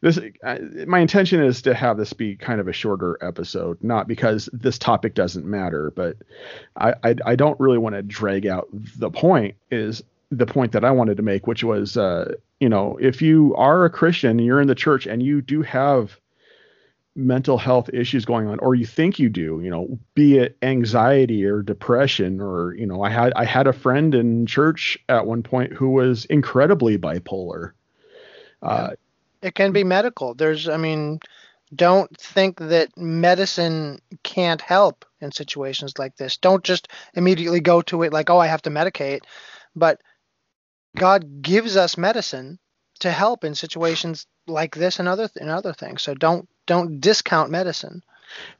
this 0.00 0.18
I, 0.44 0.58
my 0.86 0.98
intention 1.00 1.42
is 1.42 1.62
to 1.62 1.74
have 1.74 1.96
this 1.96 2.12
be 2.12 2.36
kind 2.36 2.60
of 2.60 2.68
a 2.68 2.72
shorter 2.72 3.18
episode, 3.20 3.82
not 3.82 4.08
because 4.08 4.48
this 4.52 4.78
topic 4.78 5.14
doesn't 5.14 5.46
matter, 5.46 5.92
but 5.94 6.16
I 6.76 6.94
I, 7.02 7.14
I 7.24 7.36
don't 7.36 7.58
really 7.58 7.78
want 7.78 7.94
to 7.94 8.02
drag 8.02 8.46
out 8.46 8.68
the 8.72 9.10
point 9.10 9.56
is 9.70 10.02
the 10.30 10.46
point 10.46 10.72
that 10.72 10.84
I 10.84 10.90
wanted 10.90 11.18
to 11.18 11.22
make, 11.22 11.46
which 11.46 11.64
was 11.64 11.96
uh, 11.96 12.34
you 12.60 12.68
know 12.68 12.98
if 13.00 13.22
you 13.22 13.54
are 13.56 13.84
a 13.84 13.90
Christian, 13.90 14.38
you're 14.38 14.60
in 14.60 14.68
the 14.68 14.74
church, 14.74 15.06
and 15.06 15.22
you 15.22 15.40
do 15.40 15.62
have 15.62 16.18
mental 17.14 17.58
health 17.58 17.90
issues 17.92 18.24
going 18.24 18.46
on 18.48 18.58
or 18.60 18.74
you 18.74 18.86
think 18.86 19.18
you 19.18 19.28
do 19.28 19.60
you 19.62 19.70
know 19.70 19.98
be 20.14 20.38
it 20.38 20.56
anxiety 20.62 21.44
or 21.44 21.62
depression 21.62 22.40
or 22.40 22.74
you 22.74 22.86
know 22.86 23.02
i 23.02 23.10
had 23.10 23.32
i 23.34 23.44
had 23.44 23.66
a 23.66 23.72
friend 23.72 24.14
in 24.14 24.46
church 24.46 24.98
at 25.10 25.26
one 25.26 25.42
point 25.42 25.72
who 25.74 25.90
was 25.90 26.24
incredibly 26.26 26.96
bipolar 26.96 27.72
uh 28.62 28.90
It 29.42 29.54
can 29.54 29.72
be 29.72 29.84
medical. 29.84 30.34
There's, 30.34 30.68
I 30.68 30.76
mean, 30.76 31.18
don't 31.74 32.16
think 32.18 32.58
that 32.58 32.96
medicine 32.96 34.00
can't 34.22 34.60
help 34.60 35.04
in 35.20 35.32
situations 35.32 35.98
like 35.98 36.16
this. 36.16 36.36
Don't 36.36 36.62
just 36.64 36.88
immediately 37.14 37.60
go 37.60 37.82
to 37.82 38.02
it 38.04 38.12
like, 38.12 38.30
oh, 38.30 38.38
I 38.38 38.46
have 38.46 38.62
to 38.62 38.70
medicate. 38.70 39.22
But 39.74 40.00
God 40.96 41.42
gives 41.42 41.76
us 41.76 41.98
medicine 41.98 42.58
to 43.00 43.10
help 43.10 43.44
in 43.44 43.54
situations 43.54 44.26
like 44.46 44.74
this 44.76 44.98
and 45.00 45.08
other 45.08 45.28
and 45.36 45.50
other 45.50 45.72
things. 45.72 46.02
So 46.02 46.14
don't 46.14 46.48
don't 46.66 47.00
discount 47.00 47.50
medicine. 47.50 48.02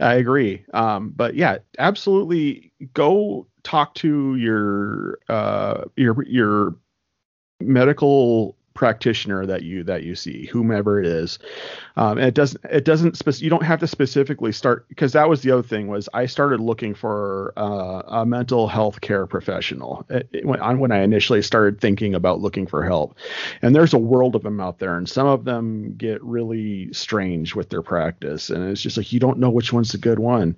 I 0.01 0.15
agree. 0.15 0.65
Um, 0.75 1.11
but 1.11 1.35
yeah, 1.35 1.59
absolutely 1.79 2.73
go 2.95 3.47
talk 3.63 3.95
to 3.97 4.37
your 4.37 5.19
uh, 5.29 5.85
your 5.97 6.23
your 6.25 6.77
medical 7.61 8.57
practitioner 8.75 9.45
that 9.47 9.63
you 9.63 9.85
that 9.85 10.03
you 10.03 10.15
see 10.15 10.47
whomever 10.47 10.99
it 11.01 11.07
is. 11.07 11.39
Um, 11.97 12.19
and 12.19 12.27
it 12.27 12.35
doesn't 12.35 12.65
it 12.71 12.85
doesn't 12.85 13.17
spec- 13.17 13.41
you 13.43 13.51
don't 13.51 13.63
have 13.65 13.81
to 13.81 13.87
specifically 13.87 14.53
start 14.53 14.89
because 14.89 15.13
that 15.13 15.29
was 15.29 15.43
the 15.43 15.51
other 15.51 15.63
thing 15.63 15.89
was 15.89 16.09
i 16.15 16.25
started 16.25 16.59
looking 16.61 16.95
for 16.95 17.53
uh, 17.59 18.03
a 18.07 18.25
mental 18.25 18.69
health 18.69 19.03
care 19.03 19.27
professional 19.27 20.07
it, 20.09 20.27
it- 20.33 20.47
when, 20.47 20.59
I- 20.61 20.73
when 20.75 20.91
i 20.91 21.03
initially 21.03 21.43
started 21.43 21.81
thinking 21.81 22.15
about 22.15 22.41
looking 22.41 22.67
for 22.67 22.83
help. 22.83 23.17
And 23.61 23.75
there's 23.75 23.93
a 23.93 23.99
world 23.99 24.35
of 24.35 24.43
them 24.43 24.59
out 24.61 24.79
there 24.79 24.97
and 24.97 25.09
some 25.09 25.27
of 25.27 25.45
them 25.45 25.95
get 25.97 26.23
really 26.25 26.91
strange 26.93 27.55
with 27.55 27.69
their 27.69 27.83
practice 27.83 28.49
and 28.49 28.69
it's 28.71 28.81
just 28.81 28.97
like 28.97 29.13
you 29.13 29.21
don't 29.21 29.39
know 29.39 29.51
which 29.51 29.73
one's 29.73 29.93
the 29.93 29.99
good 29.99 30.19
one 30.19 30.57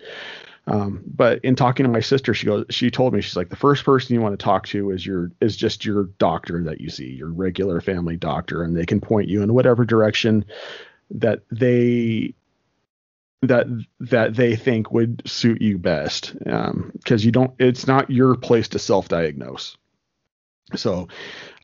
um, 0.66 1.02
but 1.06 1.44
in 1.44 1.56
talking 1.56 1.84
to 1.84 1.92
my 1.92 2.00
sister, 2.00 2.32
she 2.32 2.46
goes, 2.46 2.64
she 2.70 2.90
told 2.90 3.12
me, 3.12 3.20
she's 3.20 3.36
like, 3.36 3.50
the 3.50 3.56
first 3.56 3.84
person 3.84 4.14
you 4.14 4.22
want 4.22 4.38
to 4.38 4.42
talk 4.42 4.66
to 4.68 4.90
is 4.90 5.04
your, 5.04 5.30
is 5.40 5.56
just 5.56 5.84
your 5.84 6.04
doctor 6.18 6.64
that 6.64 6.80
you 6.80 6.88
see, 6.88 7.08
your 7.08 7.28
regular 7.28 7.80
family 7.80 8.16
doctor, 8.16 8.62
and 8.62 8.76
they 8.76 8.86
can 8.86 9.00
point 9.00 9.28
you 9.28 9.42
in 9.42 9.52
whatever 9.52 9.84
direction 9.84 10.44
that 11.10 11.42
they, 11.50 12.34
that, 13.42 13.66
that 14.00 14.34
they 14.34 14.56
think 14.56 14.90
would 14.90 15.22
suit 15.26 15.60
you 15.60 15.76
best. 15.76 16.34
Um, 16.46 16.92
cause 17.04 17.24
you 17.24 17.30
don't, 17.30 17.52
it's 17.58 17.86
not 17.86 18.10
your 18.10 18.34
place 18.34 18.68
to 18.68 18.78
self-diagnose. 18.78 19.76
So, 20.74 21.08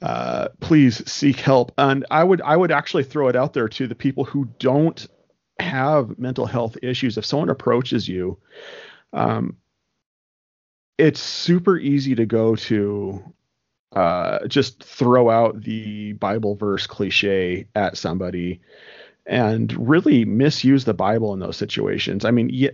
uh, 0.03 0.49
please 0.61 1.11
seek 1.11 1.37
help. 1.37 1.73
And 1.79 2.05
I 2.11 2.23
would, 2.23 2.43
I 2.43 2.55
would 2.55 2.71
actually 2.71 3.05
throw 3.05 3.29
it 3.29 3.37
out 3.37 3.55
there 3.55 3.69
to 3.69 3.87
the 3.87 3.95
people 3.95 4.25
who 4.25 4.47
don't 4.59 5.07
have 5.59 6.19
mental 6.19 6.45
health 6.47 6.77
issues. 6.83 7.17
If 7.17 7.25
someone 7.25 7.49
approaches 7.49 8.07
you, 8.07 8.39
um, 9.13 9.57
it's 10.99 11.21
super 11.21 11.77
easy 11.79 12.15
to 12.15 12.27
go 12.27 12.57
to 12.57 13.23
uh, 13.93 14.47
just 14.47 14.83
throw 14.83 15.31
out 15.31 15.63
the 15.63 16.13
Bible 16.15 16.55
verse 16.55 16.87
cliche 16.87 17.67
at 17.75 17.97
somebody 17.97 18.61
and 19.27 19.89
really 19.89 20.25
misuse 20.25 20.85
the 20.85 20.95
Bible 20.95 21.33
in 21.35 21.41
those 21.41 21.57
situations. 21.57 22.25
I 22.25 22.31
mean, 22.31 22.71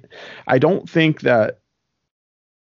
I 0.46 0.58
don't 0.58 0.88
think 0.88 1.22
that 1.22 1.60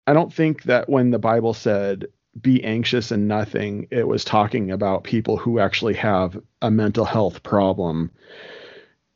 I 0.05 0.13
don't 0.13 0.33
think 0.33 0.63
that 0.63 0.89
when 0.89 1.11
the 1.11 1.19
Bible 1.19 1.53
said 1.53 2.07
be 2.41 2.63
anxious 2.63 3.11
and 3.11 3.27
nothing, 3.27 3.87
it 3.91 4.07
was 4.07 4.25
talking 4.25 4.71
about 4.71 5.03
people 5.03 5.37
who 5.37 5.59
actually 5.59 5.93
have 5.93 6.37
a 6.61 6.71
mental 6.71 7.05
health 7.05 7.43
problem 7.43 8.11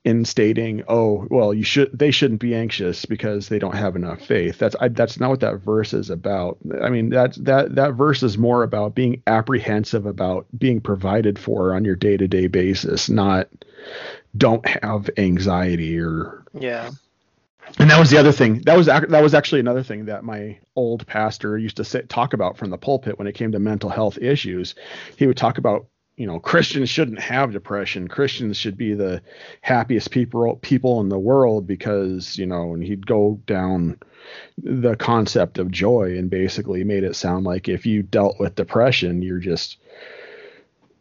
in 0.07 0.23
stating, 0.23 0.83
"Oh, 0.87 1.27
well, 1.29 1.53
you 1.53 1.63
should 1.63 1.89
they 1.97 2.11
shouldn't 2.11 2.39
be 2.39 2.55
anxious 2.55 3.03
because 3.05 3.49
they 3.49 3.59
don't 3.59 3.75
have 3.75 3.97
enough 3.97 4.21
faith." 4.21 4.57
That's 4.57 4.75
I, 4.79 4.87
that's 4.87 5.19
not 5.19 5.29
what 5.29 5.41
that 5.41 5.57
verse 5.57 5.93
is 5.93 6.09
about. 6.09 6.57
I 6.81 6.89
mean, 6.89 7.09
that 7.09 7.35
that 7.43 7.75
that 7.75 7.93
verse 7.93 8.23
is 8.23 8.37
more 8.37 8.63
about 8.63 8.95
being 8.95 9.21
apprehensive 9.27 10.05
about 10.05 10.45
being 10.57 10.79
provided 10.79 11.37
for 11.37 11.73
on 11.75 11.83
your 11.83 11.97
day-to-day 11.97 12.47
basis, 12.47 13.09
not 13.09 13.49
don't 14.37 14.65
have 14.65 15.09
anxiety 15.17 15.99
or 15.99 16.43
Yeah. 16.53 16.89
and 17.79 17.89
that 17.89 17.99
was 17.99 18.09
the 18.09 18.17
other 18.17 18.31
thing. 18.31 18.61
That 18.61 18.77
was 18.77 18.85
that 18.85 19.09
was 19.09 19.33
actually 19.33 19.59
another 19.59 19.83
thing 19.83 20.05
that 20.05 20.23
my 20.23 20.57
old 20.77 21.05
pastor 21.05 21.57
used 21.57 21.77
to 21.77 21.83
say, 21.83 22.03
talk 22.03 22.33
about 22.33 22.57
from 22.57 22.69
the 22.69 22.77
pulpit 22.77 23.17
when 23.19 23.27
it 23.27 23.35
came 23.35 23.51
to 23.51 23.59
mental 23.59 23.89
health 23.89 24.17
issues. 24.19 24.73
He 25.17 25.27
would 25.27 25.37
talk 25.37 25.57
about, 25.57 25.87
you 26.17 26.25
know, 26.25 26.39
Christians 26.39 26.89
shouldn't 26.89 27.19
have 27.19 27.51
depression. 27.53 28.07
Christians 28.07 28.57
should 28.57 28.75
be 28.75 28.95
the 28.95 29.21
happiest 29.61 30.09
people 30.11 30.55
people 30.57 30.99
in 30.99 31.09
the 31.09 31.19
world 31.19 31.67
because, 31.67 32.37
you 32.37 32.45
know, 32.47 32.73
and 32.73 32.83
he'd 32.83 33.05
go 33.05 33.39
down 33.45 33.99
the 34.57 34.95
concept 34.95 35.59
of 35.59 35.69
joy 35.71 36.17
and 36.17 36.29
basically 36.29 36.83
made 36.83 37.03
it 37.03 37.15
sound 37.15 37.45
like 37.45 37.69
if 37.69 37.85
you 37.85 38.01
dealt 38.01 38.39
with 38.39 38.55
depression, 38.55 39.21
you're 39.21 39.37
just 39.39 39.77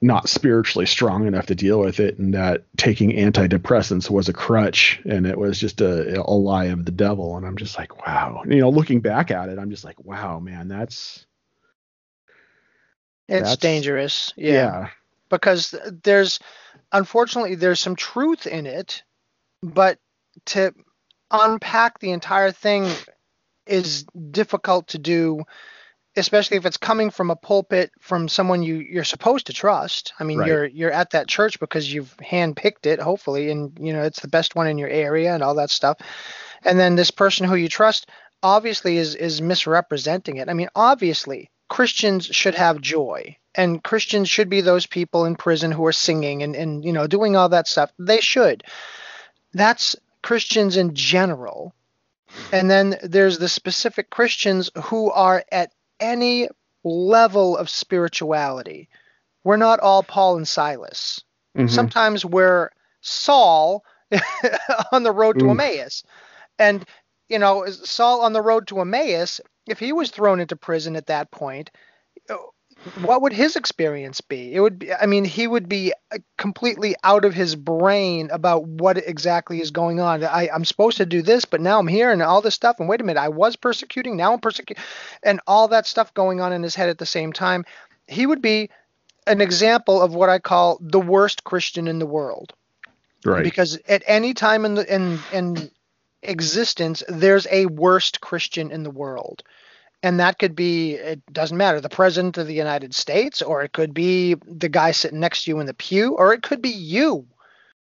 not 0.03 0.29
spiritually 0.29 0.85
strong 0.85 1.27
enough 1.27 1.47
to 1.47 1.55
deal 1.55 1.81
with 1.81 1.99
it 1.99 2.19
and 2.19 2.35
that 2.35 2.65
taking 2.77 3.13
antidepressants 3.13 4.11
was 4.11 4.29
a 4.29 4.33
crutch 4.35 5.01
and 5.07 5.27
it 5.27 5.39
was 5.39 5.59
just 5.59 5.81
a, 5.81 6.21
a 6.21 6.31
lie 6.31 6.67
of 6.67 6.85
the 6.85 6.93
devil 6.93 7.35
and 7.39 7.47
i'm 7.47 7.57
just 7.57 7.79
like 7.79 8.07
wow 8.07 8.43
you 8.47 8.61
know 8.61 8.69
looking 8.69 9.01
back 9.01 9.31
at 9.31 9.49
it 9.49 9.59
i'm 9.59 9.71
just 9.71 9.85
like 9.85 9.99
wow 10.05 10.39
man 10.39 10.69
that's 10.69 11.25
It's 13.27 13.41
That's- 13.41 13.57
dangerous. 13.57 14.35
yeah, 14.37 14.53
yeah. 14.53 14.89
Because 15.29 15.75
there's 16.03 16.39
unfortunately 16.93 17.55
there's 17.55 17.81
some 17.81 17.97
truth 17.97 18.47
in 18.47 18.67
it 18.67 19.03
but 19.63 19.99
to 20.45 20.73
unpack 21.31 21.99
the 21.99 22.11
entire 22.11 22.53
thing 22.53 22.91
is 23.67 24.05
difficult 24.31 24.89
to 24.89 24.99
do 24.99 25.43
especially 26.17 26.57
if 26.57 26.65
it's 26.65 26.79
coming 26.79 27.11
from 27.11 27.31
a 27.31 27.37
pulpit 27.37 27.91
from 28.01 28.29
someone 28.29 28.63
you 28.63 28.77
you're 28.77 29.05
supposed 29.05 29.47
to 29.47 29.53
trust. 29.53 30.13
I 30.19 30.25
mean 30.25 30.39
Right. 30.39 30.49
you're 30.49 30.67
you're 30.67 30.93
at 30.93 31.11
that 31.11 31.29
church 31.29 31.61
because 31.61 31.93
you've 31.93 32.17
handpicked 32.19 32.87
it 32.87 33.01
hopefully 33.01 33.51
and 33.51 33.77
you 33.79 33.93
know 33.93 34.03
it's 34.03 34.21
the 34.21 34.29
best 34.29 34.55
one 34.55 34.67
in 34.67 34.79
your 34.79 34.89
area 34.89 35.35
and 35.35 35.43
all 35.43 35.55
that 35.57 35.71
stuff. 35.71 35.99
And 36.65 36.79
then 36.79 36.97
this 36.97 37.11
person 37.11 37.47
who 37.47 37.55
you 37.57 37.69
trust 37.69 38.09
obviously 38.43 38.97
is 38.97 39.15
is 39.15 39.43
misrepresenting 39.43 40.37
it. 40.39 40.49
I 40.49 40.55
mean 40.55 40.69
obviously 40.75 41.51
christians 41.69 42.27
should 42.27 42.55
have 42.55 42.81
joy 42.81 43.37
and 43.57 43.83
christians 43.83 44.29
should 44.29 44.49
be 44.49 44.61
those 44.61 44.87
people 44.87 45.25
in 45.25 45.37
prison 45.37 45.73
who 45.73 45.85
are 45.87 45.93
singing 45.93 46.43
and 46.43 46.55
and 46.57 46.85
you 46.85 46.93
know 46.93 47.07
doing 47.07 47.37
all 47.37 47.49
that 47.49 47.69
stuff 47.69 47.93
they 47.99 48.21
should 48.21 48.63
that's 49.55 49.97
christians 50.23 50.77
in 50.77 50.95
general 50.95 51.73
And 52.53 52.71
then 52.71 52.99
there's 53.03 53.39
the 53.39 53.49
specific 53.49 54.11
Christians 54.11 54.71
who 54.85 55.11
are 55.11 55.45
at 55.51 55.73
any 56.01 56.49
level 56.85 57.57
of 57.57 57.71
spirituality. 57.71 58.89
We're 59.45 59.57
not 59.57 59.81
all 59.81 60.03
Paul 60.03 60.37
and 60.37 60.47
Silas. 60.49 61.23
Mhm. 61.57 61.71
Sometimes 61.71 62.25
we're 62.25 62.71
Saul 63.01 63.85
on 64.93 65.03
the 65.03 65.13
road 65.13 65.39
to 65.39 65.47
Oof. 65.47 65.51
Emmaus. 65.53 66.03
And, 66.59 66.85
you 67.29 67.39
know, 67.39 67.67
Saul 67.67 68.21
on 68.23 68.33
the 68.33 68.43
road 68.43 68.67
to 68.69 68.81
Emmaus, 68.81 69.41
if 69.67 69.79
he 69.79 69.93
was 69.93 70.11
thrown 70.11 70.41
into 70.41 70.57
prison 70.57 70.97
at 70.97 71.07
that 71.07 71.31
point, 71.31 71.71
what 73.03 73.23
would 73.23 73.33
his 73.33 73.57
experience 73.57 74.21
be? 74.21 74.55
It 74.55 74.61
would 74.61 74.79
be, 74.79 74.93
I 74.93 75.07
mean, 75.07 75.25
he 75.25 75.47
would 75.47 75.69
be 75.69 75.93
uh, 76.13 76.19
completely 76.39 76.95
out 77.03 77.25
of 77.25 77.35
his 77.35 77.57
brain 77.57 78.31
about 78.31 78.65
what 78.67 78.99
exactly 78.99 79.61
is 79.61 79.71
going 79.71 80.01
on. 80.01 80.25
I, 80.25 80.49
I'm 80.53 80.65
supposed 80.65 80.99
to 80.99 81.07
do 81.07 81.23
this, 81.23 81.45
but 81.45 81.61
now 81.61 81.79
I'm 81.79 81.89
here 81.89 82.11
and 82.11 82.23
all 82.23 82.41
this 82.41 82.55
stuff. 82.55 82.81
And 82.81 82.89
wait 82.89 83.01
a 83.01 83.05
minute, 83.05 83.21
I 83.21 83.29
was 83.29 83.57
persecuting, 83.57 84.17
now 84.17 84.33
I'm 84.33 84.41
persecuting, 84.41 84.83
and 85.23 85.41
all 85.47 85.69
that 85.69 85.87
stuff 85.87 86.15
going 86.15 86.41
on 86.41 86.53
in 86.53 86.63
his 86.63 86.75
head 86.75 86.89
at 86.89 86.99
the 86.99 87.07
same 87.07 87.33
time. 87.33 87.65
He 88.07 88.27
would 88.27 88.43
be 88.43 88.71
an 89.27 89.41
example 89.41 90.01
of 90.01 90.15
what 90.15 90.29
I 90.29 90.39
call 90.39 90.79
the 90.81 91.01
worst 91.01 91.45
Christian 91.45 91.89
in 91.89 91.99
the 91.99 92.07
world 92.07 92.53
right. 93.27 93.43
because 93.43 93.79
at 93.89 94.03
any 94.07 94.35
time 94.35 94.65
in 94.65 94.75
the 94.75 94.95
in 94.95 95.19
in 95.33 95.71
existence 96.23 97.03
there's 97.09 97.47
a 97.51 97.67
worst 97.67 98.21
christian 98.21 98.71
in 98.71 98.83
the 98.83 98.91
world 98.91 99.43
and 100.07 100.21
that 100.21 100.39
could 100.39 100.55
be 100.55 100.95
it 100.95 101.21
doesn't 101.33 101.57
matter 101.57 101.81
the 101.81 101.89
president 101.89 102.39
of 102.39 102.47
the 102.47 102.55
united 102.55 102.95
states 102.95 103.43
or 103.43 103.63
it 103.63 103.73
could 103.73 103.93
be 103.93 104.35
the 104.47 104.69
guy 104.69 104.93
sitting 104.93 105.21
next 105.21 105.45
to 105.45 105.51
you 105.51 105.61
in 105.61 105.67
the 105.67 105.75
pew 105.75 106.15
or 106.15 106.33
it 106.33 106.43
could 106.43 106.63
be 106.63 106.71
you 106.71 107.27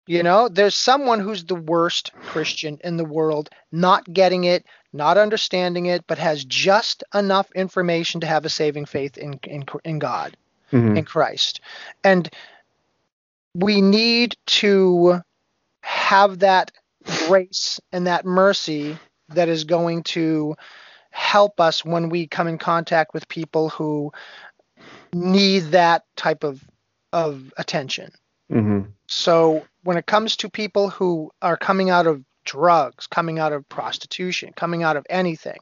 you 0.07 0.21
know 0.21 0.47
there's 0.47 0.75
someone 0.75 1.19
who's 1.19 1.45
the 1.45 1.55
worst 1.55 2.11
christian 2.21 2.77
in 2.83 2.97
the 2.97 3.05
world 3.05 3.49
not 3.71 4.11
getting 4.13 4.43
it 4.43 4.65
not 4.93 5.17
understanding 5.17 5.87
it 5.87 6.05
but 6.07 6.17
has 6.17 6.45
just 6.45 7.03
enough 7.13 7.49
information 7.55 8.21
to 8.21 8.27
have 8.27 8.45
a 8.45 8.49
saving 8.49 8.85
faith 8.85 9.17
in 9.17 9.39
in, 9.43 9.63
in 9.83 9.99
god 9.99 10.37
Mhm. 10.73 10.97
in 10.97 11.05
Christ. 11.05 11.61
And 12.03 12.29
we 13.53 13.81
need 13.81 14.35
to 14.47 15.21
have 15.81 16.39
that 16.39 16.71
grace 17.27 17.79
and 17.91 18.07
that 18.07 18.25
mercy 18.25 18.97
that 19.29 19.49
is 19.49 19.63
going 19.63 20.03
to 20.03 20.55
help 21.13 21.59
us 21.59 21.85
when 21.85 22.09
we 22.09 22.25
come 22.25 22.47
in 22.47 22.57
contact 22.57 23.13
with 23.13 23.27
people 23.27 23.69
who 23.69 24.11
need 25.13 25.59
that 25.71 26.03
type 26.17 26.43
of 26.43 26.61
of 27.13 27.53
attention. 27.57 28.11
Mhm. 28.51 28.91
So 29.07 29.63
when 29.83 29.97
it 29.97 30.07
comes 30.07 30.35
to 30.37 30.49
people 30.49 30.89
who 30.89 31.31
are 31.43 31.55
coming 31.55 31.91
out 31.91 32.07
of 32.07 32.23
drugs, 32.45 33.05
coming 33.05 33.37
out 33.37 33.53
of 33.53 33.69
prostitution, 33.69 34.51
coming 34.55 34.81
out 34.81 34.97
of 34.97 35.05
anything, 35.07 35.59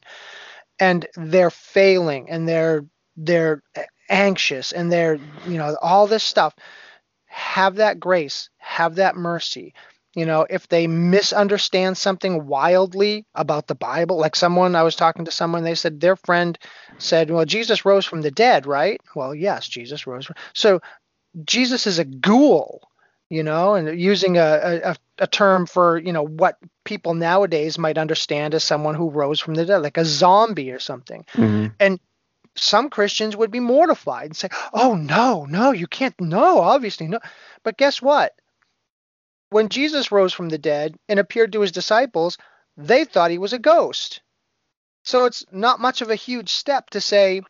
and 0.80 1.06
they're 1.16 1.52
failing 1.52 2.30
and 2.30 2.48
they're 2.48 2.86
they're 3.18 3.62
anxious 4.10 4.72
and 4.72 4.90
they're 4.90 5.20
you 5.46 5.58
know 5.58 5.76
all 5.82 6.08
this 6.08 6.24
stuff, 6.24 6.56
have 7.26 7.76
that 7.76 8.00
grace, 8.00 8.50
have 8.58 8.96
that 8.96 9.18
mercy. 9.18 9.74
You 10.14 10.26
know, 10.26 10.46
if 10.50 10.68
they 10.68 10.88
misunderstand 10.88 11.98
something 11.98 12.46
wildly 12.46 13.26
about 13.34 13.68
the 13.68 13.76
Bible, 13.76 14.18
like 14.18 14.36
someone 14.36 14.76
I 14.76 14.84
was 14.84 14.98
talking 14.98 15.26
to 15.26 15.32
someone, 15.32 15.64
they 15.64 15.76
said 15.76 16.02
their 16.02 16.18
friend 16.18 16.58
said, 16.98 17.32
"Well, 17.32 17.46
Jesus 17.46 17.86
rose 17.86 18.06
from 18.06 18.22
the 18.22 18.32
dead, 18.32 18.66
right?" 18.66 19.00
Well, 19.16 19.34
yes, 19.34 19.68
Jesus 19.68 20.06
rose. 20.06 20.26
From, 20.26 20.36
so 20.54 20.82
Jesus 21.46 21.88
is 21.88 21.98
a 21.98 22.04
ghoul, 22.04 22.90
you 23.30 23.44
know, 23.44 23.76
and 23.76 24.00
using 24.00 24.38
a, 24.38 24.82
a, 24.84 24.96
a 25.20 25.28
term 25.28 25.66
for, 25.66 25.98
you 25.98 26.12
know, 26.12 26.26
what 26.28 26.58
people 26.84 27.14
nowadays 27.14 27.78
might 27.78 27.98
understand 27.98 28.54
as 28.54 28.66
someone 28.66 28.96
who 28.96 29.10
rose 29.10 29.40
from 29.40 29.54
the 29.54 29.66
dead, 29.66 29.78
like 29.78 29.98
a 29.98 30.04
zombie 30.04 30.72
or 30.72 30.80
something. 30.80 31.26
Mhm. 31.36 32.00
Some 32.56 32.90
Christians 32.90 33.38
would 33.38 33.50
be 33.50 33.62
mortified 33.62 34.26
and 34.26 34.36
say, 34.36 34.50
oh, 34.74 34.94
no, 34.94 35.46
no, 35.46 35.72
you 35.72 35.88
can't, 35.88 36.20
no, 36.20 36.60
obviously, 36.60 37.08
no. 37.08 37.20
But 37.64 37.78
guess 37.78 38.02
what? 38.02 38.34
When 39.52 39.68
Jesus 39.68 40.14
rose 40.14 40.32
from 40.32 40.48
the 40.48 40.58
dead 40.58 40.96
and 41.10 41.20
appeared 41.20 41.52
to 41.52 41.60
his 41.60 41.74
disciples, 41.74 42.38
they 42.78 43.04
thought 43.04 43.32
he 43.32 43.38
was 43.38 43.52
a 43.52 43.60
ghost. 43.60 44.22
So 45.04 45.26
it's 45.26 45.44
not 45.52 45.82
much 45.82 46.02
of 46.02 46.10
a 46.10 46.16
huge 46.16 46.50
step 46.50 46.90
to 46.92 47.02
say, 47.02 47.42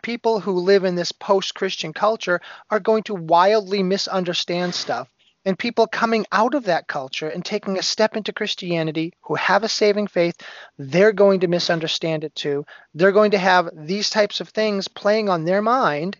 people 0.00 0.40
who 0.40 0.52
live 0.52 0.84
in 0.84 0.94
this 0.94 1.12
post 1.12 1.54
Christian 1.54 1.92
culture 1.92 2.40
are 2.70 2.80
going 2.80 3.02
to 3.02 3.14
wildly 3.14 3.82
misunderstand 3.82 4.74
stuff. 4.74 5.12
And 5.44 5.58
people 5.58 5.86
coming 5.86 6.24
out 6.32 6.54
of 6.54 6.64
that 6.64 6.88
culture 6.88 7.28
and 7.28 7.44
taking 7.44 7.78
a 7.78 7.82
step 7.82 8.16
into 8.16 8.32
Christianity 8.32 9.12
who 9.20 9.34
have 9.34 9.62
a 9.62 9.68
saving 9.68 10.06
faith, 10.06 10.36
they're 10.78 11.12
going 11.12 11.40
to 11.40 11.48
misunderstand 11.48 12.24
it 12.24 12.34
too. 12.34 12.64
They're 12.94 13.12
going 13.12 13.32
to 13.32 13.38
have 13.38 13.68
these 13.74 14.08
types 14.08 14.40
of 14.40 14.48
things 14.48 14.88
playing 14.88 15.28
on 15.28 15.44
their 15.44 15.60
mind. 15.60 16.16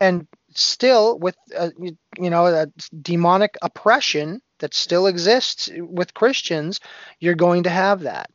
And 0.00 0.26
still, 0.52 1.16
with 1.16 1.36
uh, 1.56 1.70
you 1.78 2.30
know 2.30 2.66
demonic 3.00 3.56
oppression 3.62 4.42
that 4.58 4.74
still 4.74 5.06
exists 5.06 5.70
with 5.78 6.14
Christians, 6.14 6.80
you're 7.20 7.34
going 7.34 7.64
to 7.64 7.70
have 7.70 8.00
that. 8.00 8.30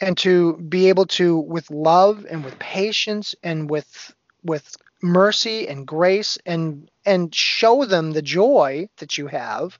And 0.00 0.16
to 0.18 0.56
be 0.56 0.88
able 0.88 1.06
to 1.06 1.36
with 1.38 1.70
love 1.70 2.26
and 2.28 2.44
with 2.44 2.58
patience 2.58 3.34
and 3.42 3.68
with 3.68 4.14
with 4.42 4.76
mercy 5.02 5.68
and 5.68 5.86
grace 5.86 6.38
and 6.46 6.90
and 7.04 7.34
show 7.34 7.84
them 7.84 8.12
the 8.12 8.22
joy 8.22 8.88
that 8.98 9.18
you 9.18 9.26
have 9.26 9.78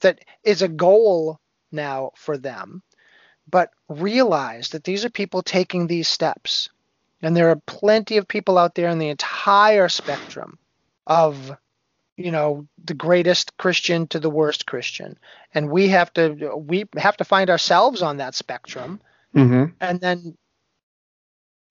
that 0.00 0.20
is 0.44 0.62
a 0.62 0.68
goal 0.68 1.40
now 1.70 2.10
for 2.16 2.36
them. 2.36 2.82
But 3.50 3.70
realize 3.88 4.70
that 4.70 4.84
these 4.84 5.04
are 5.04 5.10
people 5.10 5.42
taking 5.42 5.86
these 5.86 6.08
steps. 6.08 6.68
And 7.22 7.36
there 7.36 7.50
are 7.50 7.60
plenty 7.66 8.16
of 8.16 8.26
people 8.26 8.58
out 8.58 8.74
there 8.74 8.88
in 8.88 8.98
the 8.98 9.08
entire 9.08 9.88
spectrum 9.88 10.58
of 11.06 11.56
you 12.16 12.30
know 12.30 12.66
the 12.84 12.94
greatest 12.94 13.56
christian 13.56 14.06
to 14.06 14.20
the 14.20 14.30
worst 14.30 14.66
christian 14.66 15.18
and 15.54 15.70
we 15.70 15.88
have 15.88 16.12
to 16.12 16.54
we 16.56 16.84
have 16.96 17.16
to 17.16 17.24
find 17.24 17.48
ourselves 17.50 18.02
on 18.02 18.18
that 18.18 18.34
spectrum 18.34 19.00
Mhm. 19.34 19.72
and 19.80 20.00
then 20.00 20.36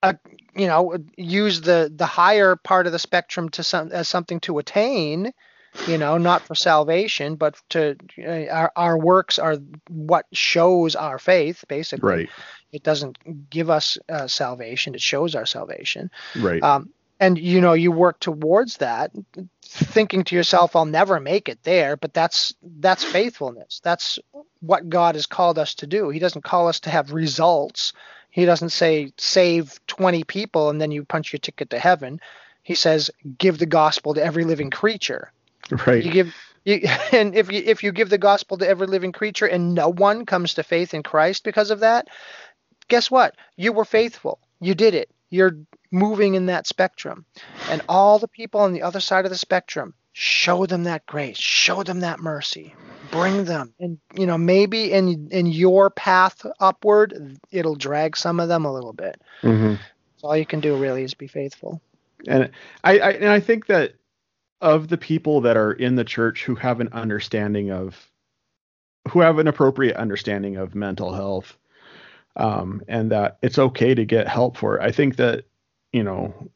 uh, 0.03 0.13
you 0.55 0.67
know 0.67 0.97
use 1.17 1.61
the 1.61 1.91
the 1.95 2.05
higher 2.07 2.55
part 2.55 2.87
of 2.87 2.91
the 2.91 2.99
spectrum 2.99 3.49
to 3.49 3.63
some 3.63 3.91
as 3.91 4.07
something 4.07 4.39
to 4.39 4.57
attain 4.57 5.31
you 5.87 5.97
know 5.97 6.17
not 6.17 6.41
for 6.47 6.55
salvation 6.55 7.35
but 7.35 7.55
to 7.69 7.95
uh, 8.19 8.51
our, 8.51 8.71
our 8.75 8.97
works 8.97 9.37
are 9.37 9.57
what 9.89 10.25
shows 10.33 10.95
our 10.95 11.19
faith 11.19 11.63
basically 11.67 12.09
Right. 12.09 12.29
it 12.71 12.83
doesn't 12.83 13.49
give 13.49 13.69
us 13.69 13.97
uh, 14.09 14.27
salvation 14.27 14.95
it 14.95 15.01
shows 15.01 15.35
our 15.35 15.45
salvation 15.45 16.09
Right. 16.35 16.63
um, 16.63 16.89
and 17.21 17.37
you 17.37 17.61
know 17.61 17.73
you 17.73 17.91
work 17.91 18.19
towards 18.19 18.77
that 18.77 19.11
thinking 19.63 20.25
to 20.25 20.35
yourself 20.35 20.75
i'll 20.75 20.85
never 20.85 21.19
make 21.21 21.47
it 21.47 21.63
there 21.63 21.95
but 21.95 22.13
that's 22.13 22.53
that's 22.79 23.03
faithfulness 23.03 23.79
that's 23.83 24.19
what 24.59 24.89
god 24.89 25.15
has 25.15 25.25
called 25.25 25.57
us 25.57 25.75
to 25.75 25.87
do 25.87 26.09
he 26.09 26.19
doesn't 26.19 26.43
call 26.43 26.67
us 26.67 26.81
to 26.81 26.89
have 26.89 27.13
results 27.13 27.93
he 28.31 28.43
doesn't 28.43 28.71
say 28.71 29.13
save 29.17 29.79
20 29.87 30.23
people 30.25 30.69
and 30.69 30.81
then 30.81 30.91
you 30.91 31.05
punch 31.05 31.31
your 31.31 31.39
ticket 31.39 31.69
to 31.69 31.79
heaven 31.79 32.19
he 32.63 32.75
says 32.75 33.09
give 33.37 33.57
the 33.57 33.65
gospel 33.65 34.13
to 34.13 34.23
every 34.23 34.43
living 34.43 34.71
creature 34.71 35.31
right. 35.87 36.03
you 36.03 36.11
give 36.11 36.33
you, 36.63 36.81
and 37.11 37.35
if 37.35 37.51
you 37.51 37.61
if 37.65 37.83
you 37.83 37.91
give 37.91 38.09
the 38.09 38.17
gospel 38.17 38.57
to 38.57 38.67
every 38.67 38.87
living 38.87 39.11
creature 39.11 39.45
and 39.45 39.73
no 39.73 39.89
one 39.89 40.25
comes 40.25 40.55
to 40.55 40.63
faith 40.63 40.93
in 40.93 41.03
Christ 41.03 41.43
because 41.43 41.71
of 41.71 41.79
that, 41.79 42.07
guess 42.87 43.09
what? 43.09 43.35
You 43.55 43.73
were 43.73 43.85
faithful. 43.85 44.39
You 44.59 44.75
did 44.75 44.93
it. 44.93 45.09
You're 45.31 45.57
moving 45.91 46.35
in 46.35 46.45
that 46.45 46.67
spectrum. 46.67 47.25
And 47.69 47.81
all 47.89 48.19
the 48.19 48.27
people 48.27 48.61
on 48.61 48.73
the 48.73 48.83
other 48.83 48.99
side 48.99 49.25
of 49.25 49.31
the 49.31 49.37
spectrum, 49.37 49.95
show 50.13 50.65
them 50.65 50.83
that 50.83 51.05
grace, 51.05 51.37
show 51.37 51.83
them 51.83 52.01
that 52.01 52.19
mercy. 52.19 52.75
Bring 53.11 53.45
them. 53.45 53.73
And 53.79 53.97
you 54.13 54.25
know, 54.25 54.37
maybe 54.37 54.91
in 54.91 55.29
in 55.31 55.47
your 55.47 55.89
path 55.89 56.45
upward, 56.59 57.37
it'll 57.51 57.75
drag 57.75 58.15
some 58.15 58.39
of 58.39 58.47
them 58.47 58.65
a 58.65 58.73
little 58.73 58.93
bit. 58.93 59.21
Mhm. 59.41 59.79
So 60.17 60.27
all 60.27 60.37
you 60.37 60.45
can 60.45 60.59
do 60.59 60.77
really 60.77 61.03
is 61.03 61.13
be 61.13 61.27
faithful. 61.27 61.81
and 62.27 62.51
I, 62.83 62.99
I 62.99 63.11
and 63.13 63.29
I 63.29 63.39
think 63.39 63.65
that 63.65 63.95
of 64.61 64.89
the 64.89 64.97
people 64.97 65.41
that 65.41 65.57
are 65.57 65.71
in 65.71 65.95
the 65.95 66.03
church 66.03 66.43
who 66.43 66.53
have 66.55 66.79
an 66.79 66.89
understanding 66.91 67.71
of 67.71 68.11
who 69.09 69.21
have 69.21 69.39
an 69.39 69.47
appropriate 69.47 69.97
understanding 69.97 70.57
of 70.57 70.75
mental 70.75 71.13
health 71.13 71.57
um, 72.35 72.81
and 72.87 73.11
that 73.11 73.37
it's 73.41 73.59
okay 73.59 73.93
to 73.93 74.05
get 74.05 74.27
help 74.27 74.57
for 74.57 74.77
it. 74.77 74.83
I 74.83 74.91
think 74.91 75.17
that 75.17 75.45
you 75.91 76.03
know 76.03 76.49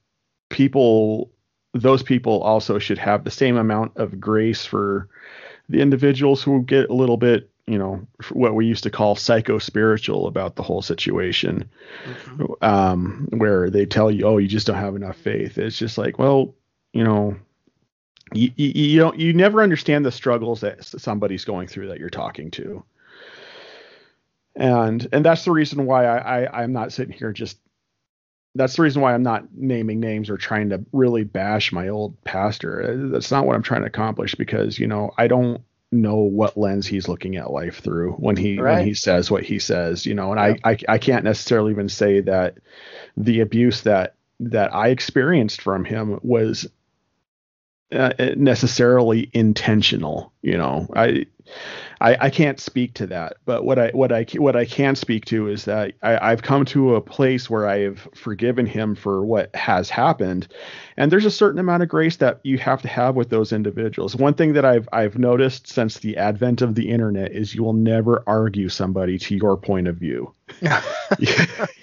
people 0.49 1.31
those 1.73 2.03
people 2.03 2.41
also 2.41 2.79
should 2.79 2.97
have 2.97 3.23
the 3.23 3.31
same 3.31 3.57
amount 3.57 3.97
of 3.97 4.19
grace 4.19 4.65
for 4.65 5.09
the 5.67 5.81
individuals 5.81 6.41
who 6.41 6.63
get 6.63 6.89
a 6.89 6.93
little 6.93 7.17
bit 7.17 7.49
you 7.67 7.77
know 7.77 8.05
what 8.31 8.53
we 8.53 8.65
used 8.65 8.83
to 8.83 8.91
call 8.91 9.15
psycho 9.15 9.57
spiritual 9.57 10.27
about 10.27 10.55
the 10.55 10.63
whole 10.63 10.81
situation 10.81 11.69
um, 12.61 13.27
where 13.31 13.69
they 13.69 13.85
tell 13.85 14.11
you, 14.11 14.25
"Oh, 14.25 14.37
you 14.37 14.47
just 14.47 14.67
don't 14.67 14.77
have 14.77 14.95
enough 14.95 15.17
faith." 15.17 15.57
It's 15.57 15.77
just 15.77 15.97
like, 15.97 16.19
well, 16.19 16.53
you 16.93 17.03
know, 17.03 17.35
you, 18.33 18.51
you, 18.55 18.71
you 18.75 18.99
don't, 18.99 19.19
you 19.19 19.33
never 19.33 19.63
understand 19.63 20.05
the 20.05 20.11
struggles 20.11 20.61
that 20.61 20.83
somebody's 20.83 21.45
going 21.45 21.67
through 21.67 21.87
that 21.87 21.99
you're 21.99 22.09
talking 22.09 22.51
to, 22.51 22.83
and 24.55 25.07
and 25.11 25.25
that's 25.25 25.45
the 25.45 25.51
reason 25.51 25.85
why 25.85 26.05
I, 26.05 26.43
I 26.43 26.63
I'm 26.63 26.73
not 26.73 26.93
sitting 26.93 27.13
here 27.13 27.31
just 27.33 27.57
that's 28.55 28.77
the 28.77 28.83
reason 28.83 29.01
why 29.01 29.13
I'm 29.13 29.23
not 29.23 29.53
naming 29.53 29.99
names 29.99 30.29
or 30.29 30.37
trying 30.37 30.69
to 30.69 30.83
really 30.93 31.25
bash 31.25 31.73
my 31.73 31.89
old 31.89 32.21
pastor. 32.23 33.09
That's 33.11 33.29
not 33.29 33.45
what 33.45 33.55
I'm 33.55 33.63
trying 33.63 33.81
to 33.81 33.87
accomplish 33.87 34.33
because 34.35 34.79
you 34.79 34.87
know 34.87 35.11
I 35.17 35.27
don't 35.27 35.61
know 35.91 36.15
what 36.17 36.57
lens 36.57 36.87
he's 36.87 37.07
looking 37.07 37.35
at 37.35 37.51
life 37.51 37.79
through 37.79 38.13
when 38.13 38.37
he 38.37 38.59
Right. 38.59 38.77
when 38.77 38.85
he 38.85 38.93
says 38.93 39.29
what 39.29 39.43
he 39.43 39.59
says. 39.59 40.05
You 40.05 40.13
know, 40.13 40.31
and 40.31 40.39
I, 40.39 40.57
I 40.63 40.77
I 40.87 40.97
can't 40.97 41.25
necessarily 41.25 41.71
even 41.71 41.89
say 41.89 42.21
that 42.21 42.57
the 43.17 43.41
abuse 43.41 43.81
that 43.81 44.15
that 44.39 44.73
I 44.73 44.87
experienced 44.89 45.61
from 45.61 45.85
him 45.85 46.19
was 46.23 46.67
uh, 47.91 48.13
necessarily 48.35 49.29
intentional. 49.33 50.33
You 50.41 50.57
know, 50.57 50.89
I, 50.95 51.25
I 52.01 52.17
I 52.25 52.29
can't 52.29 52.59
speak 52.59 52.93
to 52.95 53.07
that. 53.07 53.37
But 53.45 53.63
what 53.65 53.79
I 53.79 53.89
what 53.91 54.11
I 54.11 54.25
what 54.37 54.55
I 54.55 54.65
can 54.65 54.95
speak 54.95 55.25
to 55.25 55.47
is 55.47 55.65
that 55.65 55.93
I, 56.03 56.31
I've 56.31 56.41
come 56.41 56.65
to 56.65 56.95
a 56.95 57.01
place 57.01 57.49
where 57.49 57.67
I 57.67 57.79
have 57.79 58.07
forgiven 58.15 58.65
him 58.65 58.95
for 58.95 59.25
what 59.25 59.55
has 59.55 59.89
happened, 59.89 60.47
and 60.97 61.11
there's 61.11 61.25
a 61.25 61.31
certain 61.31 61.59
amount 61.59 61.83
of 61.83 61.89
grace 61.89 62.17
that 62.17 62.39
you 62.43 62.57
have 62.57 62.81
to 62.81 62.87
have 62.87 63.15
with 63.15 63.29
those 63.29 63.53
individuals. 63.53 64.15
One 64.15 64.33
thing 64.33 64.53
that 64.53 64.65
I've 64.65 64.87
I've 64.93 65.17
noticed 65.17 65.67
since 65.67 65.99
the 65.99 66.17
advent 66.17 66.61
of 66.61 66.75
the 66.75 66.89
internet 66.89 67.31
is 67.31 67.55
you 67.55 67.63
will 67.63 67.73
never 67.73 68.23
argue 68.27 68.69
somebody 68.69 69.17
to 69.19 69.35
your 69.35 69.57
point 69.57 69.87
of 69.87 69.95
view. 69.97 70.33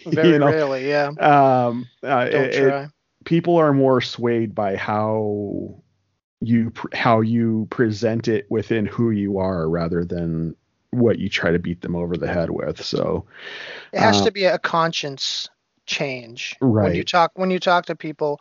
Very 0.06 0.30
You 0.32 0.38
know? 0.38 0.46
rarely, 0.46 0.88
yeah. 0.88 1.08
Um, 1.18 1.86
uh, 2.02 2.28
Don't 2.28 2.44
it- 2.44 2.54
it- 2.54 2.68
try. 2.68 2.88
people 3.24 3.56
are 3.56 3.72
more 3.72 4.00
swayed 4.00 4.54
by 4.54 4.76
how 4.76 5.81
you 6.42 6.72
how 6.92 7.20
you 7.20 7.66
present 7.70 8.28
it 8.28 8.46
within 8.50 8.86
who 8.86 9.10
you 9.10 9.38
are 9.38 9.68
rather 9.68 10.04
than 10.04 10.54
what 10.90 11.18
you 11.18 11.28
try 11.28 11.50
to 11.50 11.58
beat 11.58 11.80
them 11.82 11.96
over 11.96 12.16
the 12.16 12.28
head 12.28 12.50
with. 12.50 12.82
So 12.84 13.26
It 13.92 14.00
has 14.00 14.20
Uh, 14.20 14.22
to 14.22 14.32
be 14.32 14.44
a 14.44 14.58
conscience 14.58 15.48
change. 15.86 16.56
When 16.78 16.94
you 16.94 17.04
talk 17.04 17.32
when 17.34 17.50
you 17.50 17.58
talk 17.60 17.86
to 17.86 17.96
people, 17.96 18.40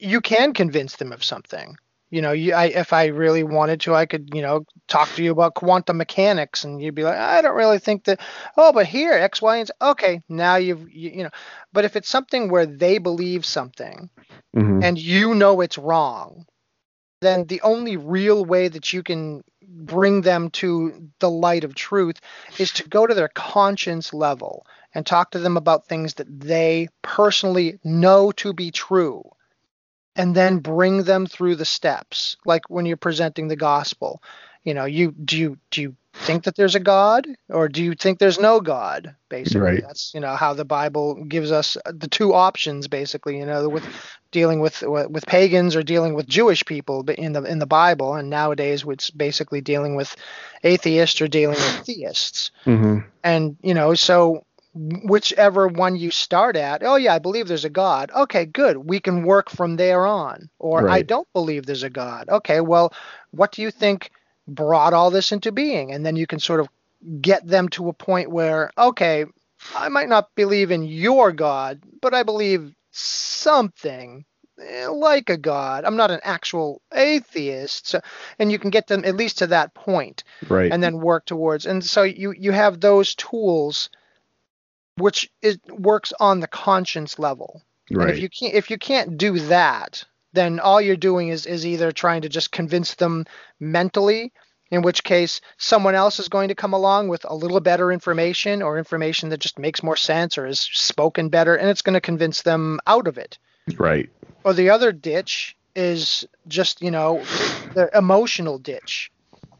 you 0.00 0.20
can 0.20 0.52
convince 0.54 0.96
them 0.96 1.12
of 1.12 1.24
something. 1.24 1.76
You 2.10 2.22
know, 2.22 2.32
you, 2.32 2.54
I, 2.54 2.66
if 2.66 2.92
I 2.92 3.06
really 3.06 3.42
wanted 3.42 3.80
to, 3.82 3.94
I 3.94 4.06
could, 4.06 4.30
you 4.34 4.42
know, 4.42 4.64
talk 4.88 5.14
to 5.14 5.22
you 5.22 5.32
about 5.32 5.54
quantum 5.54 5.96
mechanics, 5.98 6.64
and 6.64 6.80
you'd 6.82 6.94
be 6.94 7.04
like, 7.04 7.16
I 7.18 7.40
don't 7.42 7.56
really 7.56 7.78
think 7.78 8.04
that. 8.04 8.20
Oh, 8.56 8.72
but 8.72 8.86
here, 8.86 9.12
X, 9.12 9.40
Y, 9.42 9.56
and 9.58 9.66
Z. 9.68 9.72
Okay, 9.80 10.20
now 10.28 10.56
you've, 10.56 10.90
you, 10.90 11.10
you 11.10 11.24
know. 11.24 11.30
But 11.72 11.84
if 11.84 11.96
it's 11.96 12.08
something 12.08 12.50
where 12.50 12.66
they 12.66 12.98
believe 12.98 13.44
something 13.46 14.10
mhm, 14.54 14.82
and 14.82 14.98
you 14.98 15.34
know 15.34 15.60
it's 15.60 15.78
wrong, 15.78 16.46
then 17.22 17.46
the 17.46 17.62
only 17.62 17.96
real 17.96 18.44
way 18.44 18.68
that 18.68 18.92
you 18.92 19.02
can 19.02 19.44
bring 19.62 20.22
them 20.22 20.50
to 20.50 21.10
the 21.20 21.30
light 21.30 21.64
of 21.64 21.74
truth 21.74 22.20
is 22.58 22.72
to 22.72 22.88
go 22.88 23.06
to 23.06 23.14
their 23.14 23.28
conscience 23.28 24.12
level 24.12 24.66
and 24.94 25.06
talk 25.06 25.30
to 25.32 25.38
them 25.38 25.56
about 25.56 25.86
things 25.86 26.14
that 26.14 26.40
they 26.40 26.88
personally 27.02 27.78
know 27.84 28.32
to 28.32 28.52
be 28.52 28.70
true 28.70 29.22
and 30.16 30.34
then 30.34 30.58
bring 30.58 31.04
them 31.04 31.26
through 31.26 31.56
the 31.56 31.64
steps 31.64 32.36
like 32.44 32.68
when 32.68 32.86
you're 32.86 32.96
presenting 32.96 33.48
the 33.48 33.56
gospel 33.56 34.22
you 34.64 34.74
know 34.74 34.84
you 34.84 35.12
do 35.12 35.38
you 35.38 35.58
do 35.70 35.82
you 35.82 35.96
think 36.14 36.44
that 36.44 36.56
there's 36.56 36.74
a 36.74 36.80
god 36.80 37.26
or 37.48 37.68
do 37.68 37.82
you 37.82 37.94
think 37.94 38.18
there's 38.18 38.38
no 38.38 38.60
god 38.60 39.16
basically 39.30 39.60
Right. 39.60 39.80
that's 39.80 40.12
you 40.14 40.20
know 40.20 40.34
how 40.36 40.52
the 40.54 40.64
bible 40.64 41.24
gives 41.24 41.50
us 41.50 41.76
the 41.86 42.08
two 42.08 42.34
options 42.34 42.88
basically 42.88 43.38
you 43.38 43.46
know 43.46 43.68
with 43.68 43.86
dealing 44.32 44.60
with 44.60 44.82
with 44.82 45.26
pagans 45.26 45.76
or 45.76 45.82
dealing 45.82 46.14
with 46.14 46.26
jewish 46.26 46.64
people 46.64 47.08
in 47.10 47.32
the 47.32 47.42
in 47.44 47.58
the 47.58 47.66
bible 47.66 48.14
and 48.14 48.28
nowadays 48.28 48.84
it's 48.88 49.10
basically 49.10 49.60
dealing 49.60 49.94
with 49.94 50.16
atheists 50.64 51.20
or 51.20 51.28
dealing 51.28 51.56
with 51.56 51.82
theists. 51.86 52.50
Mhm, 52.64 53.04
and 53.22 53.56
you 53.62 53.74
know 53.74 53.94
so 53.94 54.44
whichever 54.74 55.68
one 55.68 55.96
you 55.96 56.10
start 56.10 56.56
at 56.56 56.82
oh 56.82 56.96
yeah 56.96 57.14
i 57.14 57.18
believe 57.18 57.46
there's 57.46 57.64
a 57.66 57.70
god. 57.70 58.10
Okay 58.10 58.46
good. 58.46 58.76
We 58.78 59.00
can 59.00 59.22
work 59.22 59.50
from 59.50 59.76
there 59.76 60.06
on. 60.06 60.48
Or 60.58 60.88
i 60.88 61.02
don't 61.02 61.28
believe 61.32 61.66
there's 61.66 61.82
a 61.82 61.90
god. 61.90 62.28
Okay 62.28 62.60
well 62.60 62.92
what 63.30 63.52
do 63.52 63.62
you 63.62 63.70
think 63.70 64.10
brought 64.48 64.92
all 64.92 65.10
this 65.10 65.30
into 65.30 65.52
being? 65.52 65.92
And 65.92 66.04
then 66.04 66.16
you 66.16 66.26
can 66.26 66.40
sort 66.40 66.60
of 66.60 66.68
get 67.20 67.46
them 67.46 67.68
to 67.70 67.88
a 67.88 67.92
point 67.92 68.30
where 68.30 68.70
okay 68.78 69.26
i 69.74 69.88
might 69.88 70.08
not 70.08 70.34
believe 70.34 70.70
in 70.70 70.82
your 70.84 71.32
god 71.32 71.80
but 72.00 72.14
i 72.14 72.22
believe 72.22 72.72
something 72.92 74.24
eh, 74.60 74.86
like 74.86 75.30
a 75.30 75.36
god 75.36 75.84
i'm 75.84 75.96
not 75.96 76.10
an 76.10 76.20
actual 76.22 76.80
atheist 76.92 77.88
so, 77.88 78.00
and 78.38 78.52
you 78.52 78.58
can 78.58 78.70
get 78.70 78.86
them 78.86 79.04
at 79.04 79.16
least 79.16 79.38
to 79.38 79.46
that 79.46 79.74
point 79.74 80.24
right. 80.48 80.70
and 80.70 80.82
then 80.82 81.00
work 81.00 81.24
towards 81.24 81.66
and 81.66 81.84
so 81.84 82.02
you 82.02 82.32
you 82.32 82.52
have 82.52 82.80
those 82.80 83.14
tools 83.14 83.88
which 84.96 85.30
is 85.40 85.58
works 85.68 86.12
on 86.20 86.40
the 86.40 86.46
conscience 86.46 87.18
level 87.18 87.62
and 87.88 87.98
right. 87.98 88.10
if 88.10 88.18
you 88.18 88.28
can't 88.28 88.54
if 88.54 88.70
you 88.70 88.78
can't 88.78 89.16
do 89.16 89.38
that 89.38 90.04
then 90.34 90.60
all 90.60 90.80
you're 90.80 90.96
doing 90.96 91.28
is 91.28 91.46
is 91.46 91.66
either 91.66 91.92
trying 91.92 92.22
to 92.22 92.28
just 92.28 92.52
convince 92.52 92.94
them 92.94 93.24
mentally 93.58 94.32
in 94.72 94.80
which 94.82 95.04
case 95.04 95.40
someone 95.58 95.94
else 95.94 96.18
is 96.18 96.28
going 96.28 96.48
to 96.48 96.54
come 96.54 96.72
along 96.72 97.08
with 97.08 97.24
a 97.28 97.34
little 97.34 97.60
better 97.60 97.92
information 97.92 98.62
or 98.62 98.78
information 98.78 99.28
that 99.28 99.38
just 99.38 99.58
makes 99.58 99.82
more 99.82 99.96
sense 99.96 100.38
or 100.38 100.46
is 100.46 100.60
spoken 100.60 101.28
better 101.28 101.54
and 101.54 101.68
it's 101.68 101.82
going 101.82 101.92
to 101.94 102.00
convince 102.00 102.40
them 102.42 102.80
out 102.86 103.06
of 103.06 103.18
it. 103.18 103.38
Right. 103.78 104.08
or 104.44 104.54
the 104.54 104.70
other 104.70 104.90
ditch 104.90 105.56
is 105.76 106.26
just 106.48 106.82
you 106.82 106.90
know 106.90 107.22
the 107.74 107.88
emotional 107.96 108.58
ditch 108.58 109.10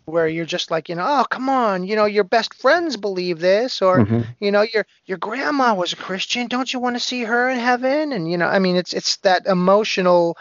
where 0.06 0.26
you're 0.26 0.44
just 0.56 0.70
like 0.70 0.88
you 0.88 0.94
know 0.94 1.06
oh 1.06 1.24
come 1.30 1.48
on 1.48 1.84
you 1.84 1.94
know 1.94 2.06
your 2.06 2.24
best 2.24 2.54
friends 2.54 2.96
believe 2.96 3.38
this 3.38 3.80
or 3.80 3.98
Mhm, 4.04 4.26
you 4.40 4.50
know 4.50 4.62
your 4.62 4.84
your 5.06 5.18
grandma 5.18 5.74
was 5.74 5.92
a 5.92 5.96
christian. 5.96 6.48
Don't 6.48 6.72
you 6.72 6.80
want 6.80 6.96
to 6.96 7.00
see 7.00 7.22
her 7.22 7.48
in 7.50 7.58
heaven? 7.58 8.12
And 8.12 8.30
you 8.30 8.38
know 8.38 8.48
i 8.48 8.58
mean 8.58 8.76
it's 8.76 8.92
it's 8.92 9.18
that 9.18 9.46
emotional 9.46 10.36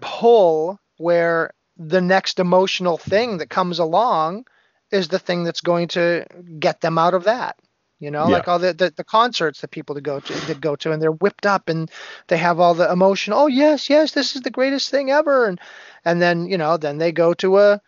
pull 0.00 0.78
where 0.96 1.52
the 1.76 2.00
next 2.00 2.38
emotional 2.38 2.98
thing 2.98 3.38
that 3.38 3.50
comes 3.50 3.78
along 3.78 4.46
is 4.90 5.08
the 5.08 5.18
thing 5.18 5.44
that's 5.44 5.60
going 5.60 5.88
to 5.88 6.24
get 6.58 6.80
them 6.80 6.98
out 6.98 7.14
of 7.14 7.24
that 7.24 7.56
you 8.00 8.10
know 8.10 8.28
Yeah. 8.28 8.34
like 8.34 8.48
all 8.48 8.58
the, 8.58 8.72
the 8.74 8.92
the 8.96 9.04
concerts 9.04 9.60
that 9.60 9.70
people 9.70 9.94
to 9.94 10.00
go 10.00 10.20
to 10.20 10.32
that 10.46 10.60
go 10.60 10.76
to 10.76 10.92
and 10.92 11.00
they're 11.02 11.12
whipped 11.12 11.46
up 11.46 11.68
and 11.68 11.90
they 12.28 12.36
have 12.36 12.60
all 12.60 12.74
the 12.74 12.90
emotion 12.90 13.32
oh 13.32 13.46
yes 13.46 13.88
yes 13.88 14.12
this 14.12 14.36
is 14.36 14.42
the 14.42 14.50
greatest 14.50 14.90
thing 14.90 15.10
ever 15.10 15.46
and 15.46 15.60
and 16.04 16.20
then 16.20 16.46
you 16.46 16.58
know 16.58 16.76
then 16.76 16.98
they 16.98 17.12
go 17.12 17.34
to 17.34 17.58
a 17.58 17.80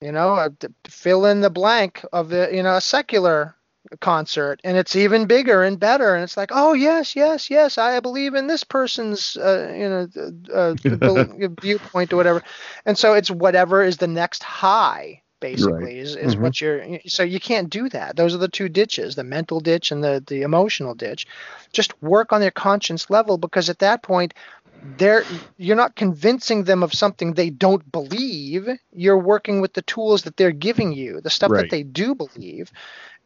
you 0.00 0.12
know 0.12 0.34
a, 0.34 0.50
fill 0.88 1.26
in 1.26 1.40
the 1.40 1.50
blank 1.50 2.04
of 2.12 2.28
the 2.30 2.50
you 2.52 2.62
know 2.62 2.76
a 2.76 2.80
secular 2.80 3.54
concert 4.00 4.60
and 4.64 4.76
it's 4.76 4.96
even 4.96 5.26
bigger 5.26 5.62
and 5.62 5.80
better 5.80 6.14
and 6.14 6.22
it's 6.22 6.36
like 6.36 6.50
oh 6.52 6.72
yes 6.74 7.16
yes 7.16 7.48
yes 7.50 7.78
i 7.78 7.98
believe 8.00 8.34
in 8.34 8.46
this 8.46 8.62
person's 8.64 9.36
uh, 9.36 9.72
you 9.74 9.88
know 9.88 10.06
uh, 10.54 10.74
viewpoint 11.60 12.12
or 12.12 12.16
whatever. 12.16 12.42
And 12.84 12.96
so 12.98 13.14
it's 13.14 13.30
whatever 13.30 13.82
is 13.82 13.96
the 13.96 14.06
next 14.08 14.42
high 14.42 15.22
basically 15.40 15.98
is, 15.98 16.16
is 16.16 16.36
Mhm. 16.36 16.40
what 16.40 16.60
you're 16.60 16.98
so 17.06 17.22
you 17.22 17.40
can't 17.40 17.70
do 17.70 17.88
that. 17.90 18.16
Those 18.16 18.34
are 18.34 18.38
the 18.38 18.48
two 18.48 18.68
ditches 18.68 19.14
the 19.14 19.24
mental 19.24 19.60
ditch 19.60 19.90
and 19.92 20.02
the 20.02 20.22
the 20.26 20.42
emotional 20.42 20.94
ditch. 20.94 21.26
Just 21.72 22.00
work 22.02 22.32
on 22.32 22.40
their 22.40 22.50
conscience 22.50 23.08
level 23.10 23.38
because 23.38 23.68
at 23.70 23.78
that 23.80 24.02
point 24.02 24.34
they're 24.82 25.26
you're 25.56 25.76
not 25.76 25.96
convincing 25.96 26.64
them 26.64 26.82
of 26.82 26.92
something 26.92 27.32
they 27.34 27.50
don't 27.50 27.90
believe. 27.92 28.68
You're 28.92 29.18
working 29.18 29.60
with 29.60 29.72
the 29.74 29.82
tools 29.82 30.22
that 30.22 30.36
they're 30.36 30.52
giving 30.52 30.92
you 30.92 31.20
the 31.20 31.30
stuff 31.30 31.50
Right. 31.50 31.60
that 31.60 31.70
they 31.70 31.82
do 31.82 32.14
believe 32.14 32.70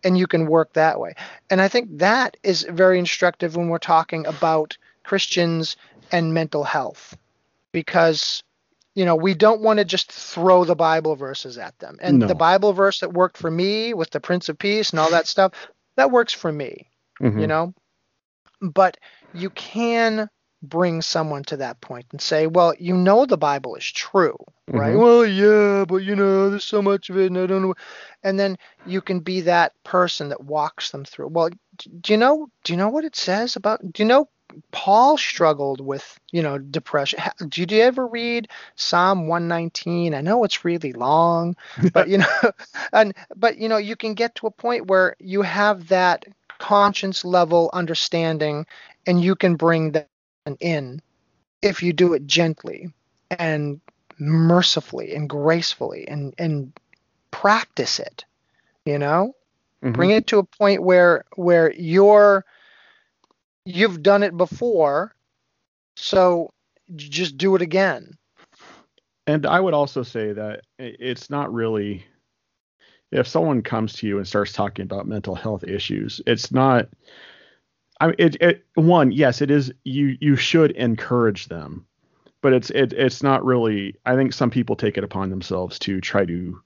and 0.05 0.17
you 0.19 0.27
can 0.27 0.47
work 0.47 0.73
that 0.75 1.01
way. 1.01 1.15
And 1.51 1.61
i 1.61 1.69
think 1.69 1.99
that 1.99 2.37
is 2.43 2.65
very 2.69 2.99
instructive 2.99 3.57
when 3.57 3.69
we're 3.69 3.79
talking 3.79 4.27
about 4.27 4.77
christians 5.05 5.77
and 6.13 6.35
mental 6.35 6.65
health 6.65 7.17
because 7.73 8.43
you 8.95 9.05
know 9.05 9.17
we 9.17 9.35
don't 9.35 9.61
want 9.63 9.79
to 9.79 9.85
just 9.85 10.13
throw 10.13 10.65
the 10.65 10.77
bible 10.77 11.17
verses 11.17 11.59
at 11.59 11.79
them. 11.79 11.99
And 12.01 12.21
No. 12.21 12.27
the 12.27 12.35
bible 12.35 12.73
verse 12.73 13.01
that 13.01 13.13
worked 13.13 13.37
for 13.37 13.51
me 13.51 13.95
with 13.95 14.11
the 14.11 14.21
prince 14.21 14.49
of 14.49 14.59
peace 14.59 14.91
and 14.91 15.01
all 15.01 15.11
that 15.11 15.27
stuff 15.27 15.53
that 15.97 16.11
works 16.11 16.33
for 16.33 16.53
me 16.53 16.89
mhm, 17.21 17.41
you 17.41 17.47
know? 17.47 17.75
But 18.61 18.97
you 19.35 19.51
can 19.51 20.29
bring 20.63 21.03
someone 21.03 21.43
to 21.43 21.57
that 21.57 21.81
point 21.81 22.07
and 22.13 22.21
say 22.21 22.47
well 22.47 22.73
you 22.79 22.97
know 22.97 23.27
the 23.27 23.37
bible 23.37 23.75
is 23.75 23.85
true 23.85 24.37
right? 24.69 24.95
Mhm. 24.95 25.01
well 25.01 25.27
yeah 25.27 25.85
but 25.85 25.97
you 25.99 26.15
know 26.15 26.51
there's 26.51 26.65
so 26.65 26.81
much 26.81 27.11
of 27.11 27.19
it 27.19 27.27
and 27.27 27.39
i 27.39 27.47
don't 27.47 27.63
know 27.63 27.75
and 28.23 28.39
then 28.39 28.57
you 28.87 29.01
can 29.01 29.21
be 29.21 29.41
that 29.43 29.73
person 29.85 30.29
that 30.29 30.45
walks 30.45 30.91
them 30.91 31.05
through. 31.05 31.29
Well 31.29 31.51
do 32.01 32.13
you 32.13 32.17
know 32.19 32.49
do 32.65 32.73
you 32.73 32.77
know 32.77 32.89
what 32.91 33.05
it 33.05 33.17
says 33.17 33.57
about 33.57 33.81
do 33.93 34.03
you 34.03 34.09
know 34.09 34.29
paul 34.71 35.17
struggled 35.17 35.81
with 35.81 36.19
you 36.31 36.43
know 36.43 36.59
depression. 36.59 37.19
Did 37.49 37.73
you 37.73 37.81
ever 37.83 38.07
read 38.07 38.49
psalm 38.77 39.27
119 39.27 40.15
i 40.15 40.21
know 40.21 40.45
it's 40.45 40.65
really 40.65 40.93
long 40.93 41.57
but 41.93 42.09
you 42.09 42.19
know 42.19 42.51
and 42.93 43.15
but 43.35 43.59
you 43.59 43.69
know 43.69 43.79
you 43.79 43.97
can 43.97 44.15
get 44.15 44.35
to 44.37 44.47
a 44.47 44.51
point 44.51 44.87
where 44.87 45.17
you 45.19 45.43
have 45.43 45.89
that 45.89 46.27
conscience 46.59 47.25
level 47.25 47.71
understanding 47.73 48.67
and 49.07 49.23
you 49.23 49.35
can 49.35 49.57
bring 49.57 49.93
that 49.93 50.09
in 50.61 51.01
if 51.61 51.83
you 51.83 51.93
do 51.93 52.15
it 52.15 52.27
gently 52.27 52.93
and 53.31 53.81
mercifully 54.19 55.15
and 55.15 55.29
gracefully 55.29 56.07
and 56.09 56.35
and 56.39 56.73
practice 57.31 57.99
it 57.99 58.25
you 58.85 58.99
know 58.99 59.35
Mhm. 59.83 59.95
Bring 59.95 60.11
it 60.11 60.27
to 60.29 60.39
a 60.39 60.45
point 60.45 60.83
where 60.83 61.25
where 61.35 61.73
you're 61.73 62.45
you've 63.65 64.03
done 64.03 64.23
it 64.23 64.37
before, 64.37 65.15
so 65.97 66.53
just 66.95 67.37
do 67.37 67.55
it 67.57 67.63
again. 67.63 68.17
And 69.27 69.47
I 69.47 69.61
would 69.61 69.75
also 69.75 70.03
say 70.03 70.33
that 70.33 70.63
it's 70.79 71.31
not 71.31 71.53
really 71.53 72.05
if 73.11 73.27
someone 73.27 73.63
comes 73.63 73.95
to 73.95 74.07
you 74.07 74.19
and 74.19 74.27
starts 74.27 74.53
talking 74.53 74.85
about 74.85 75.07
mental 75.07 75.35
health 75.35 75.65
issues, 75.65 76.21
it's 76.27 76.53
not. 76.53 76.89
I 78.03 78.07
mean, 78.07 78.17
it, 78.19 78.37
it 78.43 78.67
one 78.75 79.13
yes, 79.13 79.41
it 79.41 79.51
is. 79.53 79.73
You 79.85 80.17
you 80.21 80.35
should 80.35 80.73
encourage 80.73 81.47
them, 81.47 81.87
but 82.41 82.53
it's 82.53 82.69
it 82.71 82.93
it's 82.93 83.23
not 83.23 83.45
really. 83.45 83.95
I 84.05 84.17
think 84.17 84.33
some 84.33 84.51
people 84.51 84.75
take 84.75 84.99
it 84.99 85.05
upon 85.05 85.31
themselves 85.31 85.79
to 85.81 86.01
try 86.01 86.25
to 86.25 86.61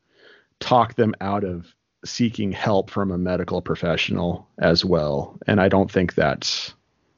talk 0.60 0.94
them 0.94 1.14
out 1.20 1.44
of 1.44 1.66
seeking 2.06 2.52
help 2.52 2.88
from 2.88 3.10
a 3.10 3.18
medical 3.18 3.60
professional 3.60 4.48
as 4.58 4.82
well, 4.82 5.38
and 5.46 5.60
I 5.60 5.68
don't 5.68 5.90
think 5.90 6.14
that's 6.14 6.72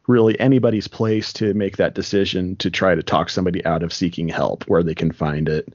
really 0.08 0.38
anybody's 0.40 0.88
place 0.88 1.32
to 1.34 1.54
make 1.54 1.76
that 1.76 1.94
decision 1.94 2.56
to 2.56 2.72
try 2.72 2.96
to 2.96 3.04
talk 3.04 3.30
somebody 3.30 3.64
out 3.64 3.84
of 3.84 3.92
seeking 3.92 4.28
help 4.28 4.64
where 4.64 4.82
they 4.82 4.96
can 4.96 5.12
find 5.12 5.48
it. 5.48 5.72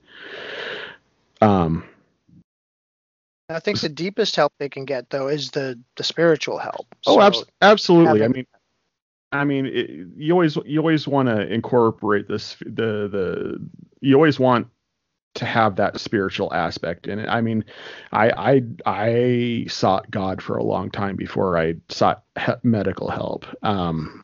Um, 1.40 1.86
I 3.54 3.60
think 3.60 3.80
the 3.80 3.90
deepest 3.90 4.36
help 4.36 4.54
they 4.60 4.70
can 4.70 4.86
get 4.86 5.10
though 5.10 5.28
is 5.28 5.52
the 5.52 5.80
the 5.96 6.04
spiritual 6.04 6.58
help. 6.58 6.88
oh, 7.08 7.16
So, 7.16 7.22
abs- 7.22 7.46
absolutely. 7.62 8.24
I 8.24 8.28
mean, 8.28 8.46
I 9.32 9.44
mean, 9.46 9.66
it, 9.66 9.90
you 10.16 10.34
always 10.34 10.58
you 10.66 10.80
always 10.80 11.08
want 11.08 11.30
to 11.30 11.42
incorporate 11.52 12.28
this 12.28 12.56
the 12.62 13.08
the 13.10 13.70
you 14.02 14.16
always 14.16 14.40
want 14.40 14.68
to 15.36 15.46
have 15.46 15.76
that 15.78 16.00
spiritual 16.00 16.54
aspect 16.54 17.08
in 17.08 17.18
it. 17.20 17.28
I 17.28 17.42
mean, 17.42 17.66
I 18.12 18.30
I 18.32 18.64
I 18.86 19.66
sought 19.68 20.12
God 20.12 20.42
for 20.42 20.58
a 20.58 20.64
long 20.64 20.92
time 20.92 21.16
before 21.16 21.58
I 21.58 21.76
sought 21.90 22.24
he- 22.40 22.52
medical 22.64 23.10
help. 23.10 23.46
Um, 23.64 24.24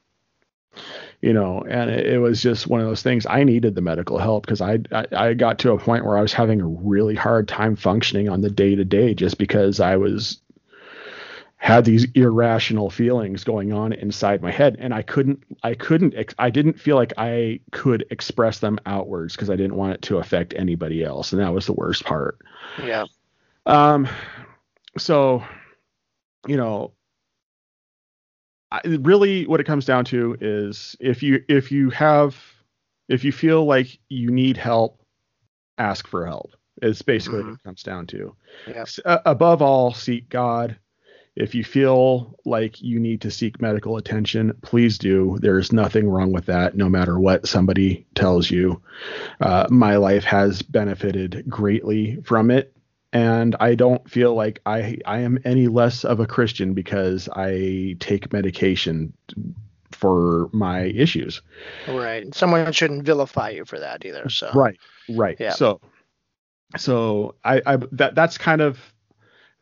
you 1.21 1.33
know, 1.33 1.61
and 1.67 1.89
it, 1.89 2.05
it 2.05 2.17
was 2.19 2.41
just 2.41 2.67
one 2.67 2.79
of 2.79 2.87
those 2.87 3.03
things. 3.03 3.25
I 3.25 3.43
needed 3.43 3.75
the 3.75 3.81
medical 3.81 4.17
help 4.17 4.45
because 4.45 4.61
I, 4.61 4.79
I 4.91 5.05
I 5.11 5.33
got 5.33 5.59
to 5.59 5.71
a 5.71 5.79
point 5.79 6.05
where 6.05 6.17
I 6.17 6.21
was 6.21 6.33
having 6.33 6.61
a 6.61 6.67
really 6.67 7.15
hard 7.15 7.47
time 7.47 7.75
functioning 7.75 8.29
on 8.29 8.41
the 8.41 8.49
day 8.49 8.75
to 8.75 8.85
day 8.85 9.13
just 9.13 9.37
because 9.37 9.79
I 9.79 9.97
was 9.97 10.39
had 11.59 11.83
these 11.83 12.05
irrational 12.15 12.89
feelings 12.89 13.43
going 13.43 13.73
on 13.73 13.91
inside 13.91 14.41
my 14.41 14.49
head 14.49 14.77
and 14.79 14.93
i 14.93 15.01
couldn't 15.01 15.43
i 15.61 15.73
couldn't 15.73 16.15
ex- 16.15 16.33
i 16.39 16.49
didn't 16.49 16.79
feel 16.79 16.95
like 16.95 17.11
i 17.17 17.59
could 17.71 18.05
express 18.11 18.59
them 18.59 18.79
outwards 18.85 19.35
because 19.35 19.49
i 19.49 19.57
didn't 19.57 19.75
want 19.75 19.93
it 19.93 20.01
to 20.01 20.17
affect 20.19 20.53
anybody 20.53 21.03
else 21.03 21.33
and 21.33 21.41
that 21.41 21.53
was 21.53 21.65
the 21.65 21.73
worst 21.73 22.05
part 22.05 22.39
yeah. 22.81 23.03
um 23.65 24.07
so 24.97 25.43
you 26.47 26.55
know 26.55 26.93
I, 28.71 28.81
really 28.85 29.47
what 29.47 29.59
it 29.59 29.65
comes 29.65 29.85
down 29.85 30.05
to 30.05 30.37
is 30.39 30.95
if 30.99 31.23
you 31.23 31.43
if 31.47 31.71
you 31.71 31.89
have 31.89 32.35
if 33.07 33.23
you 33.23 33.31
feel 33.31 33.65
like 33.65 33.99
you 34.09 34.29
need 34.29 34.57
help 34.57 35.01
ask 35.77 36.07
for 36.07 36.25
help 36.25 36.51
is 36.81 37.01
basically 37.01 37.43
what 37.43 37.53
it 37.53 37.63
comes 37.63 37.83
down 37.83 38.07
to. 38.07 38.35
S- 38.81 38.99
uh, 39.03 39.19
above 39.25 39.61
all 39.61 39.93
seek 39.93 40.29
god. 40.29 40.77
If 41.35 41.55
you 41.55 41.63
feel 41.63 42.37
like 42.45 42.81
you 42.81 42.99
need 42.99 43.21
to 43.21 43.31
seek 43.31 43.61
medical 43.61 43.97
attention 43.97 44.53
please 44.61 44.97
do. 44.97 45.37
There's 45.41 45.71
nothing 45.71 46.07
wrong 46.07 46.31
with 46.31 46.45
that 46.47 46.75
no 46.75 46.89
matter 46.89 47.19
what 47.19 47.47
somebody 47.47 48.05
tells 48.13 48.51
you. 48.51 48.81
Uh, 49.39 49.65
my 49.69 49.95
life 49.95 50.25
has 50.25 50.61
benefited 50.61 51.45
greatly 51.47 52.19
from 52.23 52.51
it 52.51 52.75
and 53.13 53.55
i 53.59 53.73
don't 53.75 54.09
feel 54.09 54.35
like 54.35 54.59
i 54.65 54.97
i 55.05 55.19
am 55.19 55.39
any 55.45 55.67
less 55.67 56.05
of 56.05 56.19
a 56.19 56.27
christian 56.27 56.73
because 56.73 57.27
i 57.35 57.95
take 57.99 58.31
medication 58.31 59.13
for 59.91 60.49
my 60.53 60.83
issues 60.83 61.41
Right. 61.87 62.33
Someone 62.33 62.71
shouldn't 62.71 63.03
vilify 63.03 63.49
you 63.49 63.65
for 63.65 63.79
that 63.79 64.05
either. 64.05 64.29
So 64.29 64.51
right 64.53 64.77
right 65.09 65.35
Yeah. 65.39 65.51
so 65.51 65.81
so 66.77 67.35
I, 67.43 67.61
I 67.65 67.77
that 67.93 68.15
that's 68.15 68.37
kind 68.37 68.61
of 68.61 68.79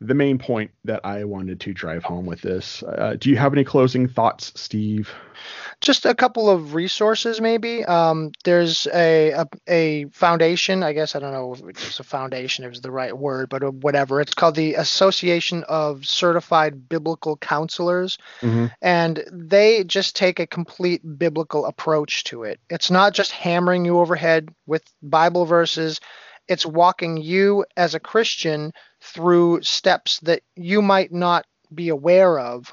the 0.00 0.14
main 0.14 0.38
point 0.38 0.70
that 0.84 1.00
i 1.04 1.24
wanted 1.24 1.58
to 1.60 1.72
drive 1.74 2.04
home 2.04 2.24
with 2.24 2.40
this. 2.40 2.82
Uh, 2.84 3.16
do 3.18 3.30
you 3.30 3.36
have 3.36 3.52
any 3.52 3.64
closing 3.64 4.06
thoughts 4.08 4.52
steve? 4.54 5.10
Just 5.80 6.04
a 6.06 6.14
couple 6.14 6.50
of 6.50 6.74
resources 6.74 7.40
maybe. 7.40 7.84
Um, 7.84 8.32
there's 8.44 8.86
a, 8.92 9.30
a 9.30 9.46
a 9.68 10.04
foundation 10.10 10.82
i 10.82 10.92
guess 10.92 11.14
i 11.14 11.18
don't 11.18 11.32
know 11.32 11.54
if 11.54 11.62
it's 11.68 12.00
a 12.00 12.04
foundation 12.04 12.64
it's 12.64 12.80
the 12.80 12.90
right 12.90 13.16
word 13.16 13.48
but 13.48 13.62
whatever. 13.74 14.20
It's 14.20 14.34
called 14.34 14.54
the 14.54 14.74
association 14.74 15.64
of 15.68 16.04
certified 16.06 16.88
biblical 16.88 17.36
counselors. 17.36 18.18
Mhm. 18.40 18.70
and 18.82 19.24
they 19.32 19.84
just 19.84 20.14
take 20.16 20.38
a 20.38 20.46
complete 20.46 21.02
biblical 21.18 21.66
approach 21.66 22.24
to 22.24 22.44
it. 22.44 22.60
It's 22.70 22.90
not 22.90 23.14
just 23.14 23.32
hammering 23.32 23.84
you 23.84 23.98
overhead 23.98 24.48
with 24.66 24.82
bible 25.02 25.44
verses 25.44 26.00
it's 26.48 26.66
walking 26.66 27.16
you 27.16 27.64
as 27.76 27.94
a 27.94 28.00
christian 28.00 28.72
through 29.00 29.62
steps 29.62 30.18
that 30.20 30.42
you 30.56 30.82
might 30.82 31.12
not 31.12 31.46
be 31.74 31.88
aware 31.88 32.38
of 32.38 32.72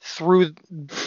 through 0.00 0.52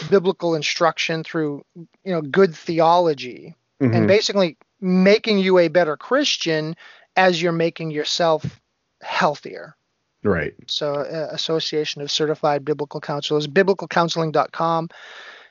biblical 0.08 0.54
instruction 0.54 1.24
through 1.24 1.64
you 1.74 2.12
know 2.12 2.22
good 2.22 2.54
theology. 2.54 3.54
Mhm. 3.82 3.96
and 3.96 4.06
basically 4.06 4.56
making 4.80 5.38
you 5.38 5.58
a 5.58 5.68
better 5.68 5.96
christian 5.96 6.76
as 7.16 7.42
you're 7.42 7.52
making 7.52 7.90
yourself 7.90 8.60
healthier. 9.02 9.76
Right. 10.22 10.54
So 10.66 10.94
uh, 10.94 11.28
association 11.32 12.00
of 12.02 12.10
certified 12.10 12.64
biblical 12.64 13.00
counselors 13.00 13.46
biblicalcounseling.com 13.48 14.88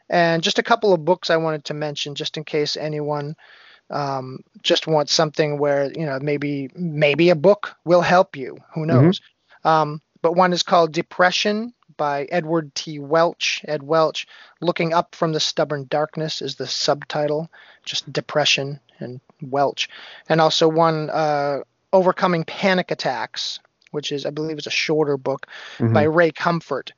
and 0.10 0.43
just 0.43 0.60
a 0.60 0.63
couple 0.63 0.93
of 0.93 1.06
books 1.06 1.30
i 1.30 1.38
wanted 1.38 1.65
to 1.65 1.73
mention 1.73 2.15
just 2.15 2.38
in 2.38 2.43
case 2.43 2.76
anyone 2.78 3.36
um, 3.94 4.44
just 4.62 4.88
want 4.88 5.10
something 5.10 5.58
where 5.58 5.92
you 5.94 6.06
know 6.06 6.20
maybe 6.20 6.70
maybe 6.76 7.30
a 7.30 7.36
book 7.36 7.76
will 7.86 8.02
help 8.02 8.36
you. 8.36 8.58
Who 8.74 8.86
knows? 8.86 9.22
Um, 9.64 10.02
but 10.22 10.36
one 10.36 10.54
is 10.54 10.64
called 10.64 10.92
depression 10.92 11.74
by 11.96 12.26
edward 12.32 12.74
t. 12.76 13.00
Welch. 13.00 13.62
Ed 13.68 13.84
welch 13.84 14.28
looking 14.62 14.94
up 14.94 15.16
from 15.16 15.32
the 15.34 15.40
stubborn 15.40 15.86
darkness 15.90 16.42
is 16.42 16.56
the 16.56 16.68
subtitle 16.68 17.50
just 17.86 18.12
depression 18.12 18.80
and 19.00 19.20
welch. 19.42 19.90
And 20.30 20.42
also 20.42 20.68
one 20.68 21.10
uh, 21.10 21.60
overcoming 21.92 22.44
panic 22.46 22.92
attacks 22.92 23.60
which 23.92 24.12
is 24.12 24.26
i 24.26 24.32
believe 24.32 24.58
is 24.58 24.66
a 24.66 24.72
shorter 24.72 25.18
book 25.18 25.46
Mhm. 25.78 25.94
by 25.94 26.04
ray 26.04 26.32
comfort 26.32 26.94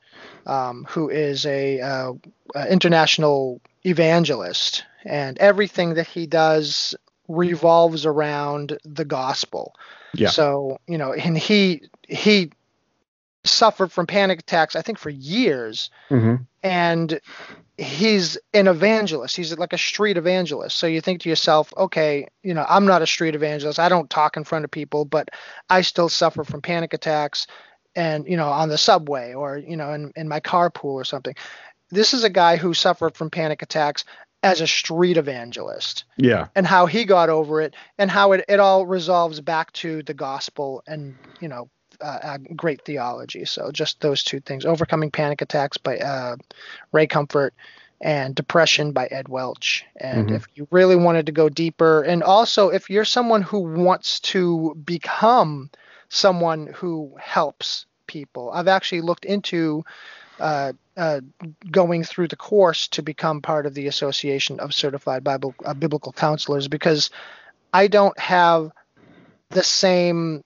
um, 0.46 0.86
who 0.88 1.10
is 1.10 1.44
a 1.44 1.78
uh, 1.80 2.12
international 2.70 3.60
evangelist 3.86 4.84
and 5.04 5.38
everything 5.38 5.94
that 5.94 6.06
he 6.06 6.26
does 6.26 6.94
revolves 7.28 8.04
around 8.04 8.78
the 8.84 9.04
gospel. 9.04 9.74
Yeah. 10.14 10.30
so 10.30 10.78
you 10.86 10.96
know 10.98 11.12
and 11.12 11.36
he 11.36 11.82
he 12.08 12.50
suffered 13.44 13.92
from 13.92 14.06
panic 14.06 14.40
attacks 14.40 14.74
i 14.74 14.82
think 14.82 14.98
for 14.98 15.10
years. 15.10 15.90
Mm-hmm. 16.10 16.36
and 16.62 17.20
he's 17.78 18.38
an 18.54 18.68
evangelist. 18.68 19.36
He's 19.36 19.56
like 19.58 19.74
a 19.74 19.78
street 19.78 20.16
evangelist. 20.16 20.78
So 20.78 20.86
you 20.86 21.02
think 21.02 21.20
to 21.22 21.28
yourself 21.28 21.72
okay 21.76 22.28
you 22.42 22.54
know 22.54 22.64
i'm 22.68 22.86
not 22.86 23.02
a 23.02 23.06
street 23.06 23.34
evangelist. 23.34 23.78
I 23.78 23.88
don't 23.88 24.08
talk 24.08 24.36
in 24.36 24.44
front 24.44 24.64
of 24.64 24.70
people 24.70 25.04
but 25.04 25.28
i 25.70 25.82
still 25.82 26.08
suffer 26.08 26.44
from 26.44 26.62
panic 26.62 26.94
attacks 26.94 27.46
and 27.94 28.26
you 28.26 28.36
know 28.36 28.48
on 28.48 28.68
the 28.68 28.78
subway 28.78 29.34
or 29.34 29.58
you 29.58 29.76
know 29.76 29.92
in, 29.92 30.12
in 30.16 30.28
my 30.28 30.40
carpool 30.40 30.94
or 30.94 31.04
something 31.04 31.34
this 31.90 32.14
is 32.14 32.24
a 32.24 32.30
guy 32.30 32.56
who 32.56 32.74
suffered 32.74 33.16
from 33.16 33.30
panic 33.30 33.62
attacks 33.62 34.04
as 34.42 34.60
a 34.60 34.66
street 34.66 35.16
evangelist 35.16 36.04
yeah. 36.16 36.48
and 36.54 36.66
how 36.66 36.86
he 36.86 37.04
got 37.04 37.28
over 37.28 37.60
it 37.60 37.74
and 37.98 38.10
how 38.10 38.32
it, 38.32 38.44
it 38.48 38.60
all 38.60 38.86
resolves 38.86 39.40
back 39.40 39.72
to 39.72 40.02
the 40.04 40.14
gospel 40.14 40.82
and 40.86 41.16
you 41.40 41.48
know 41.48 41.68
uh, 42.00 42.18
uh, 42.22 42.38
great 42.54 42.82
theology. 42.84 43.44
So 43.46 43.72
just 43.72 44.00
those 44.00 44.22
two 44.22 44.40
things 44.40 44.66
overcoming 44.66 45.10
panic 45.10 45.40
attacks 45.40 45.78
by 45.78 45.98
uh, 45.98 46.36
ray 46.92 47.06
comfort 47.06 47.54
and 48.02 48.34
depression 48.34 48.92
by 48.92 49.06
ed 49.06 49.28
welch. 49.28 49.84
And 49.96 50.28
Mhm. 50.28 50.34
if 50.36 50.46
you 50.54 50.68
really 50.70 50.96
wanted 50.96 51.26
to 51.26 51.32
go 51.32 51.48
deeper 51.48 52.02
and 52.02 52.22
also 52.22 52.68
if 52.68 52.90
you're 52.90 53.06
someone 53.06 53.40
who 53.42 53.60
wants 53.60 54.20
to 54.20 54.74
become 54.84 55.70
someone 56.08 56.68
who 56.68 57.16
helps 57.18 57.86
people 58.06 58.52
i've 58.52 58.68
actually 58.68 59.00
looked 59.00 59.24
into 59.24 59.84
uh, 60.38 60.72
uh, 60.96 61.20
going 61.70 62.04
through 62.04 62.28
the 62.28 62.36
course 62.36 62.88
to 62.88 63.02
become 63.02 63.42
part 63.42 63.66
of 63.66 63.74
the 63.74 63.86
Association 63.86 64.60
of 64.60 64.74
Certified 64.74 65.24
Bible 65.24 65.54
uh, 65.64 65.74
Biblical 65.74 66.12
Counselors 66.12 66.68
because 66.68 67.10
I 67.72 67.86
don't 67.88 68.18
have 68.18 68.70
the 69.50 69.62
same 69.62 70.42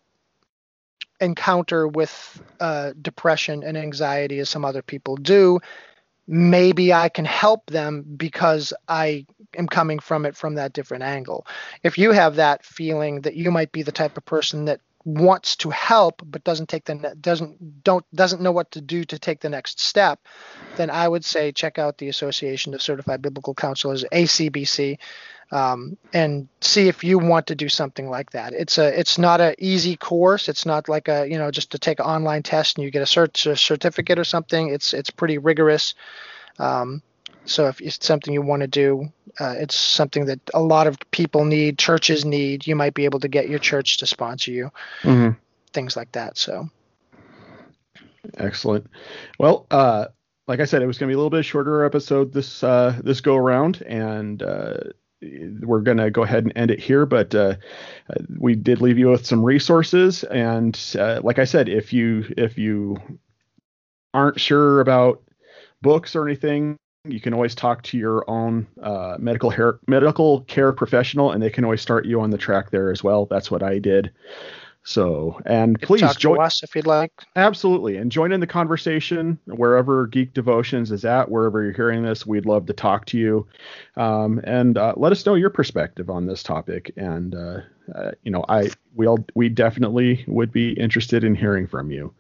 encounter 1.21 1.87
with 1.87 2.43
uh, 2.61 2.93
depression 3.01 3.63
and 3.63 3.77
anxiety 3.77 4.39
as 4.39 4.49
some 4.49 4.65
other 4.65 4.83
people 4.83 5.17
do. 5.17 5.61
Maybe 6.27 6.93
I 6.93 7.09
can 7.09 7.25
help 7.25 7.67
them 7.67 8.05
because 8.17 8.73
I 8.89 9.27
am 9.57 9.67
coming 9.67 9.99
from 9.99 10.27
it 10.27 10.37
from 10.37 10.55
that 10.55 10.73
different 10.73 11.03
angle. 11.03 11.47
If 11.83 11.99
you 11.99 12.13
have 12.13 12.37
that 12.37 12.65
feeling 12.65 13.23
that 13.23 13.35
you 13.35 13.51
might 13.51 13.73
be 13.73 13.83
the 13.83 13.93
type 13.93 14.17
of 14.17 14.25
person 14.25 14.67
that 14.67 14.81
wants 15.05 15.57
to 15.57 15.71
help 15.71 16.23
but 16.25 16.45
doesn't 16.45 16.69
take 16.69 16.85
the 16.85 17.17
doesn't 17.21 17.83
don't 17.83 18.05
doesn't 18.15 18.43
know 18.43 18.53
what 18.53 18.71
to 18.73 18.81
do 18.81 19.05
to 19.05 19.19
take 19.19 19.41
the 19.41 19.49
next 19.49 19.81
step, 19.81 20.21
then 20.77 20.91
I 20.91 21.09
would 21.09 21.25
say 21.25 21.53
check 21.53 21.79
out 21.79 21.99
the 21.99 22.09
Association 22.09 22.75
of 22.75 22.83
Certified 22.83 23.23
Biblical 23.23 23.55
Counselors 23.55 24.05
(ACBC) 24.13 24.99
um, 25.53 25.97
and 26.13 26.49
see 26.61 26.89
if 26.89 27.03
you 27.03 27.19
want 27.19 27.49
to 27.49 27.55
do 27.55 27.69
something 27.69 28.09
like 28.09 28.31
that. 28.31 28.53
It's 28.53 28.79
a 28.79 28.99
it's 28.99 29.19
not 29.19 29.41
an 29.41 29.55
easy 29.59 29.97
course. 29.97 30.49
It's 30.49 30.67
not 30.67 30.89
like 30.89 31.09
a 31.09 31.27
you 31.29 31.39
know 31.39 31.51
just 31.51 31.73
to 31.73 31.79
take 31.79 31.99
an 31.99 32.07
online 32.07 32.43
test 32.43 32.77
and 32.77 32.85
you 32.85 32.91
get 32.91 33.03
a, 33.03 33.07
cert- 33.07 33.51
a 33.51 33.57
certificate 33.57 34.19
or 34.19 34.25
something. 34.25 34.69
It's 34.69 34.93
it's 34.95 35.11
pretty 35.11 35.39
rigorous. 35.39 35.95
Um, 36.59 37.03
so 37.51 37.67
if 37.67 37.81
it's 37.81 38.07
something 38.07 38.33
you 38.33 38.43
want 38.43 38.63
to 38.63 38.69
do, 38.69 39.13
uh, 39.41 39.55
it's 39.59 39.75
something 39.75 40.27
that 40.27 40.39
a 40.55 40.61
lot 40.61 40.87
of 40.87 40.99
people 41.11 41.45
need, 41.45 41.79
churches 41.79 42.25
need. 42.25 42.67
You 42.67 42.77
might 42.77 42.95
be 42.95 43.05
able 43.05 43.21
to 43.21 43.29
get 43.29 43.49
your 43.49 43.59
church 43.59 43.97
to 43.99 44.07
sponsor 44.07 44.53
you, 44.53 44.71
Mhm. 45.03 45.37
things 45.73 45.97
like 45.97 46.13
that. 46.13 46.39
So 46.39 46.69
Excellent. 48.37 48.87
Well, 49.39 49.67
uh, 49.71 50.07
like 50.47 50.61
I 50.61 50.65
said, 50.65 50.83
it 50.83 50.87
was 50.87 50.99
going 50.99 51.09
to 51.09 51.13
be 51.13 51.15
a 51.15 51.17
little 51.17 51.31
bit 51.31 51.45
shorter 51.45 51.85
episode 51.85 52.33
this 52.33 52.63
uh, 52.63 52.99
this 53.03 53.21
go 53.21 53.37
around, 53.37 53.83
and 53.83 54.43
uh, 54.43 54.75
we're 55.63 55.81
going 55.81 55.97
to 55.97 56.11
go 56.11 56.23
ahead 56.23 56.45
and 56.45 56.53
end 56.55 56.71
it 56.71 56.81
here. 56.81 57.07
But 57.07 57.35
uh, 57.35 57.57
uh, 58.11 58.23
we 58.39 58.55
did 58.55 58.81
leave 58.81 58.99
you 58.99 59.09
with 59.09 59.27
some 59.27 59.45
resources, 59.45 60.23
and 60.25 60.79
uh, 60.99 61.21
like 61.25 61.39
I 61.39 61.45
said, 61.45 61.69
if 61.69 61.93
you 61.93 62.25
if 62.37 62.59
you 62.59 62.97
aren't 64.13 64.39
sure 64.41 64.81
about 64.81 65.23
books 65.83 66.15
or 66.15 66.27
anything, 66.27 66.77
you 67.05 67.21
can 67.21 67.33
always 67.33 67.55
talk 67.55 67.83
to 67.83 67.99
your 67.99 68.29
own 68.29 68.67
uh, 68.83 69.17
medical 69.19 69.51
hair, 69.51 69.79
medical 69.87 70.43
care 70.43 70.73
professional, 70.73 71.33
and 71.33 71.43
they 71.43 71.51
can 71.51 71.65
always 71.65 71.81
start 71.81 72.05
you 72.05 72.21
on 72.21 72.31
the 72.31 72.39
track 72.39 72.71
there 72.71 72.91
as 72.91 73.03
well. 73.03 73.27
That's 73.27 73.51
what 73.51 73.63
I 73.63 73.79
did. 73.79 74.11
So, 74.83 75.41
and 75.45 75.81
please 75.81 76.01
talk 76.01 76.19
join. 76.19 76.37
to 76.37 76.43
us 76.43 76.63
if 76.63 76.75
you'd 76.75 76.87
like. 76.87 77.13
Absolutely. 77.37 77.97
And 77.97 78.11
join 78.11 78.33
in 78.33 78.41
the 78.41 78.47
conversation 78.47 79.39
wherever 79.45 80.07
Geek 80.07 80.33
Devotions 80.33 80.91
is 80.91 81.05
at, 81.05 81.31
wherever 81.31 81.63
you're 81.63 81.73
hearing 81.73 82.03
this. 82.03 82.27
We'd 82.27 82.47
love 82.47 82.67
to 82.67 82.73
talk 82.73 83.05
to 83.07 83.19
you. 83.19 83.47
Um, 83.97 84.41
and 84.45 84.79
uh, 84.79 84.95
let 84.97 85.13
us 85.13 85.25
know 85.25 85.35
your 85.35 85.51
perspective 85.51 86.09
on 86.09 86.27
this 86.27 86.43
topic. 86.43 86.93
And, 86.97 87.35
uh, 87.35 87.61
uh, 87.95 88.13
you 88.23 88.31
know, 88.31 88.45
I, 88.49 88.71
we'll, 88.95 89.19
we 89.35 89.51
definitely 89.51 90.25
would 90.27 90.51
be 90.51 90.73
interested 90.73 91.25
in 91.25 91.35
hearing 91.35 91.67
from 91.67 91.91
you. 91.91 92.15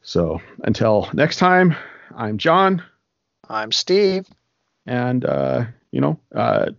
So 0.00 0.40
until 0.64 1.10
next 1.12 1.36
time, 1.36 1.76
I'm 2.16 2.38
John. 2.38 2.82
I'm 3.48 3.72
Steve. 3.72 4.26
And, 4.86 5.24
uh, 5.24 5.64
you 5.90 6.00
know, 6.00 6.18
uh, 6.34 6.70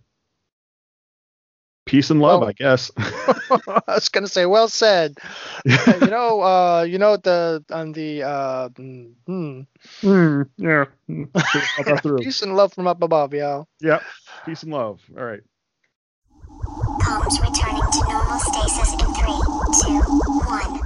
peace 1.86 2.10
and 2.10 2.20
love, 2.20 2.40
Well- 2.40 2.48
I 2.50 2.52
guess. 2.52 2.90
I 2.96 3.82
was 3.88 4.08
gonna 4.08 4.28
say, 4.28 4.46
well 4.46 4.68
said. 4.68 5.16
You 6.00 6.06
know, 6.10 6.42
uh, 6.42 6.82
you 6.88 6.98
know 6.98 7.16
the 7.16 7.64
on 7.70 7.92
the 7.92 8.22
uh, 8.22 8.68
mm, 8.70 9.12
hmm. 9.26 9.60
Hmm, 10.00 10.42
yeah. 10.58 10.84
Hmm. 11.06 11.24
Thought 11.34 12.20
peace 12.20 12.42
and 12.42 12.54
love 12.56 12.72
from 12.74 12.86
up 12.86 13.02
above, 13.02 13.32
yo. 13.34 13.66
Yep. 13.80 14.02
Peace 14.44 14.62
and 14.62 14.72
love. 14.72 15.00
All 15.16 15.24
right. 15.24 15.40
Comms 17.00 17.40
returning 17.40 17.82
to 17.82 18.00
normal 18.08 18.38
stasis 18.38 18.92
in 18.92 18.98
three, 19.14 19.40
two, 19.82 20.00
one. 20.44 20.80